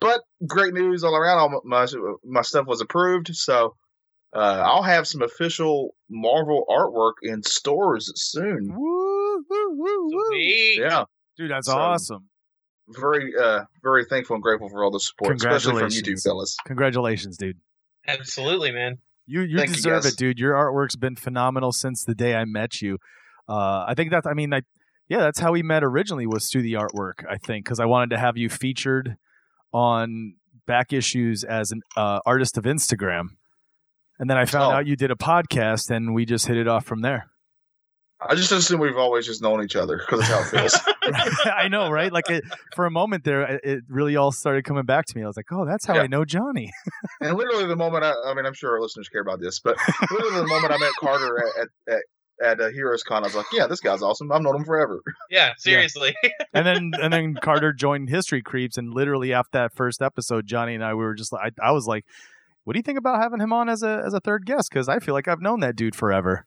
But 0.00 0.20
great 0.46 0.74
news 0.74 1.04
all 1.04 1.16
around. 1.16 1.38
All 1.38 1.62
my 1.64 1.86
my 2.24 2.42
stuff 2.42 2.66
was 2.66 2.80
approved, 2.80 3.34
so 3.34 3.76
uh, 4.34 4.38
I'll 4.64 4.82
have 4.82 5.06
some 5.06 5.22
official 5.22 5.94
Marvel 6.08 6.64
artwork 6.68 7.14
in 7.22 7.42
stores 7.42 8.12
soon. 8.16 8.74
Woo, 8.74 9.44
woo, 9.48 9.70
woo, 9.76 10.08
woo. 10.10 10.26
Sweet. 10.28 10.78
Yeah, 10.80 11.04
Dude, 11.36 11.50
that's 11.50 11.66
So- 11.66 11.76
awesome. 11.76 12.28
very 12.88 13.32
uh, 13.40 13.64
very 13.82 14.04
thankful 14.04 14.34
and 14.34 14.42
grateful 14.42 14.68
for 14.68 14.82
all 14.84 14.90
the 14.90 15.00
support, 15.00 15.36
especially 15.36 15.72
from 15.80 15.90
you 15.90 16.02
two 16.02 16.14
Congratulations. 16.14 16.22
fellas. 16.24 16.56
Congratulations, 16.66 17.36
dude. 17.36 17.56
Absolutely, 18.06 18.72
man. 18.72 18.98
You 19.26 19.42
you 19.42 19.58
Thank 19.58 19.72
deserve 19.74 20.02
guys. 20.02 20.12
it, 20.14 20.18
dude. 20.18 20.38
Your 20.40 20.54
artwork's 20.54 20.96
been 20.96 21.14
phenomenal 21.16 21.70
since 21.72 22.04
the 22.04 22.14
day 22.14 22.34
I 22.34 22.44
met 22.44 22.82
you. 22.82 22.98
Uh, 23.48 23.84
I 23.86 23.94
think 23.96 24.10
that's. 24.10 24.26
I 24.26 24.34
mean, 24.34 24.52
I 24.52 24.62
yeah, 25.08 25.18
that's 25.18 25.38
how 25.40 25.52
we 25.52 25.62
met 25.62 25.84
originally 25.84 26.26
was 26.26 26.48
through 26.50 26.62
the 26.62 26.72
artwork. 26.74 27.24
I 27.28 27.36
think 27.36 27.64
because 27.64 27.78
I 27.80 27.84
wanted 27.84 28.10
to 28.10 28.18
have 28.18 28.36
you 28.36 28.48
featured 28.48 29.16
on 29.72 30.34
back 30.66 30.92
issues 30.92 31.44
as 31.44 31.70
an 31.70 31.80
uh, 31.96 32.20
artist 32.26 32.58
of 32.58 32.64
Instagram, 32.64 33.24
and 34.20 34.30
then 34.30 34.36
I 34.36 34.44
found 34.44 34.72
Oh. 34.72 34.76
out 34.76 34.86
you 34.86 34.94
did 34.94 35.10
a 35.10 35.16
podcast, 35.16 35.90
and 35.90 36.14
we 36.14 36.24
just 36.24 36.46
hit 36.46 36.56
it 36.56 36.68
off 36.68 36.84
from 36.86 37.00
there. 37.00 37.26
I 38.22 38.34
just 38.34 38.52
assume 38.52 38.80
we've 38.80 38.98
always 38.98 39.24
just 39.24 39.40
known 39.42 39.64
each 39.64 39.76
other 39.76 39.96
because 39.96 40.20
that's 40.20 40.30
how 40.52 40.58
it 40.58 40.70
feels. 40.70 41.38
I 41.56 41.68
know, 41.68 41.90
right? 41.90 42.12
Like 42.12 42.28
it, 42.28 42.44
for 42.76 42.84
a 42.84 42.90
moment 42.90 43.24
there, 43.24 43.40
it- 43.54 43.60
it 43.64 43.80
really 43.88 44.14
all 44.16 44.30
started 44.30 44.62
coming 44.64 44.84
back 44.84 45.06
to 45.06 45.16
me. 45.16 45.24
I 45.24 45.26
was 45.26 45.38
like, 45.38 45.46
oh, 45.50 45.64
that's 45.64 45.86
how 45.86 45.94
Yeah. 45.94 46.02
I 46.02 46.06
know 46.06 46.26
Johnny. 46.26 46.70
and 47.22 47.34
literally 47.38 47.64
the 47.64 47.76
moment 47.76 48.04
I, 48.04 48.12
I 48.26 48.34
mean, 48.34 48.44
I'm 48.44 48.52
sure 48.52 48.72
our 48.72 48.80
listeners 48.82 49.08
care 49.08 49.22
about 49.22 49.40
this, 49.40 49.60
but 49.60 49.74
literally 50.10 50.36
the 50.42 50.46
moment 50.48 50.70
I 50.70 50.76
met 50.76 50.92
Carter 51.00 51.38
at, 51.38 51.94
at, 51.94 52.00
at 52.46 52.60
a 52.60 52.64
uh, 52.66 52.70
Heroes 52.70 53.02
Con. 53.02 53.22
I 53.24 53.26
was 53.28 53.34
like, 53.34 53.46
yeah, 53.54 53.66
this 53.66 53.80
guy's 53.80 54.02
awesome. 54.02 54.30
I've 54.32 54.42
known 54.42 54.56
him 54.56 54.64
forever. 54.66 55.00
Yeah, 55.30 55.52
seriously. 55.56 56.14
and 56.52 56.66
then 56.66 56.90
and 57.00 57.10
then 57.12 57.36
Carter 57.40 57.72
joined 57.72 58.10
History 58.10 58.42
Creeps, 58.42 58.76
and 58.76 58.92
literally 58.92 59.32
after 59.32 59.50
that 59.60 59.72
first 59.74 60.02
episode, 60.02 60.46
Johnny 60.46 60.74
and 60.74 60.84
I 60.84 60.92
we 60.92 61.04
were 61.04 61.14
just 61.14 61.32
like, 61.32 61.54
I, 61.62 61.68
I 61.68 61.72
was 61.72 61.86
like, 61.86 62.04
what 62.64 62.74
do 62.74 62.78
you 62.78 62.82
think 62.82 62.98
about 62.98 63.20
having 63.20 63.40
him 63.40 63.52
on 63.52 63.68
as 63.68 63.82
a 63.82 64.02
as 64.04 64.14
a 64.14 64.20
third 64.20 64.46
guest? 64.46 64.70
Because 64.70 64.88
I 64.88 64.98
feel 64.98 65.14
like 65.14 65.28
I've 65.28 65.40
known 65.40 65.60
that 65.60 65.76
dude 65.76 65.94
forever. 65.94 66.46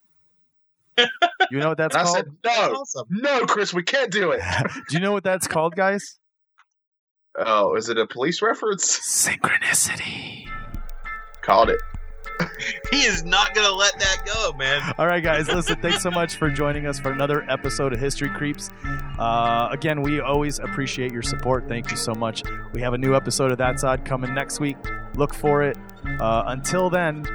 you 0.97 1.59
know 1.59 1.69
what 1.69 1.77
that's 1.77 1.95
I 1.95 2.03
called? 2.03 2.15
said, 2.15 2.27
no, 2.45 2.51
awesome. 2.51 3.07
no, 3.09 3.45
Chris, 3.45 3.73
we 3.73 3.83
can't 3.83 4.11
do 4.11 4.31
it. 4.31 4.41
do 4.89 4.95
you 4.95 4.99
know 4.99 5.11
what 5.11 5.23
that's 5.23 5.47
called, 5.47 5.75
guys? 5.75 6.19
Oh, 7.35 7.75
is 7.75 7.89
it 7.89 7.97
a 7.97 8.05
police 8.05 8.43
reference? 8.43 8.99
Synchronicity. 8.99 10.47
Called 11.41 11.71
it. 11.71 11.81
He 12.91 13.01
is 13.01 13.23
not 13.23 13.53
gonna 13.55 13.71
let 13.73 13.97
that 13.99 14.23
go, 14.25 14.53
man. 14.53 14.93
All 14.97 15.07
right, 15.07 15.23
guys, 15.23 15.47
listen, 15.47 15.81
thanks 15.81 16.01
so 16.03 16.11
much 16.11 16.35
for 16.35 16.49
joining 16.49 16.85
us 16.85 16.99
for 16.99 17.11
another 17.11 17.43
episode 17.49 17.91
of 17.91 17.99
History 17.99 18.29
Creeps. 18.29 18.69
Uh, 19.17 19.67
again, 19.71 20.01
we 20.01 20.19
always 20.19 20.59
appreciate 20.59 21.11
your 21.11 21.23
support. 21.23 21.67
Thank 21.67 21.91
you 21.91 21.97
so 21.97 22.13
much. 22.13 22.43
We 22.71 22.81
have 22.81 22.93
a 22.93 22.97
new 22.97 23.15
episode 23.15 23.51
of 23.51 23.57
That 23.57 23.79
Side 23.79 24.05
coming 24.05 24.33
next 24.33 24.59
week. 24.59 24.77
Look 25.15 25.33
for 25.33 25.63
it. 25.63 25.77
Uh, 26.19 26.43
until 26.47 26.89
then, 26.89 27.25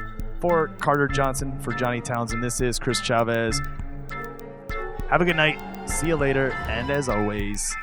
for 0.40 0.68
Carter 0.78 1.08
Johnson, 1.08 1.58
for 1.60 1.72
Johnny 1.72 2.00
Townsend, 2.00 2.42
this 2.42 2.60
is 2.60 2.78
Chris 2.78 3.00
Chavez. 3.00 3.60
Have 5.10 5.20
a 5.20 5.24
good 5.24 5.36
night. 5.36 5.60
See 5.88 6.08
you 6.08 6.16
later. 6.16 6.52
And 6.68 6.90
as 6.90 7.08
always, 7.08 7.74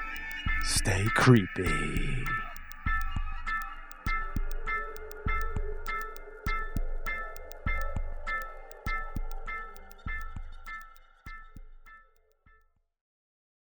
stay 0.63 1.06
creepy. 1.15 2.25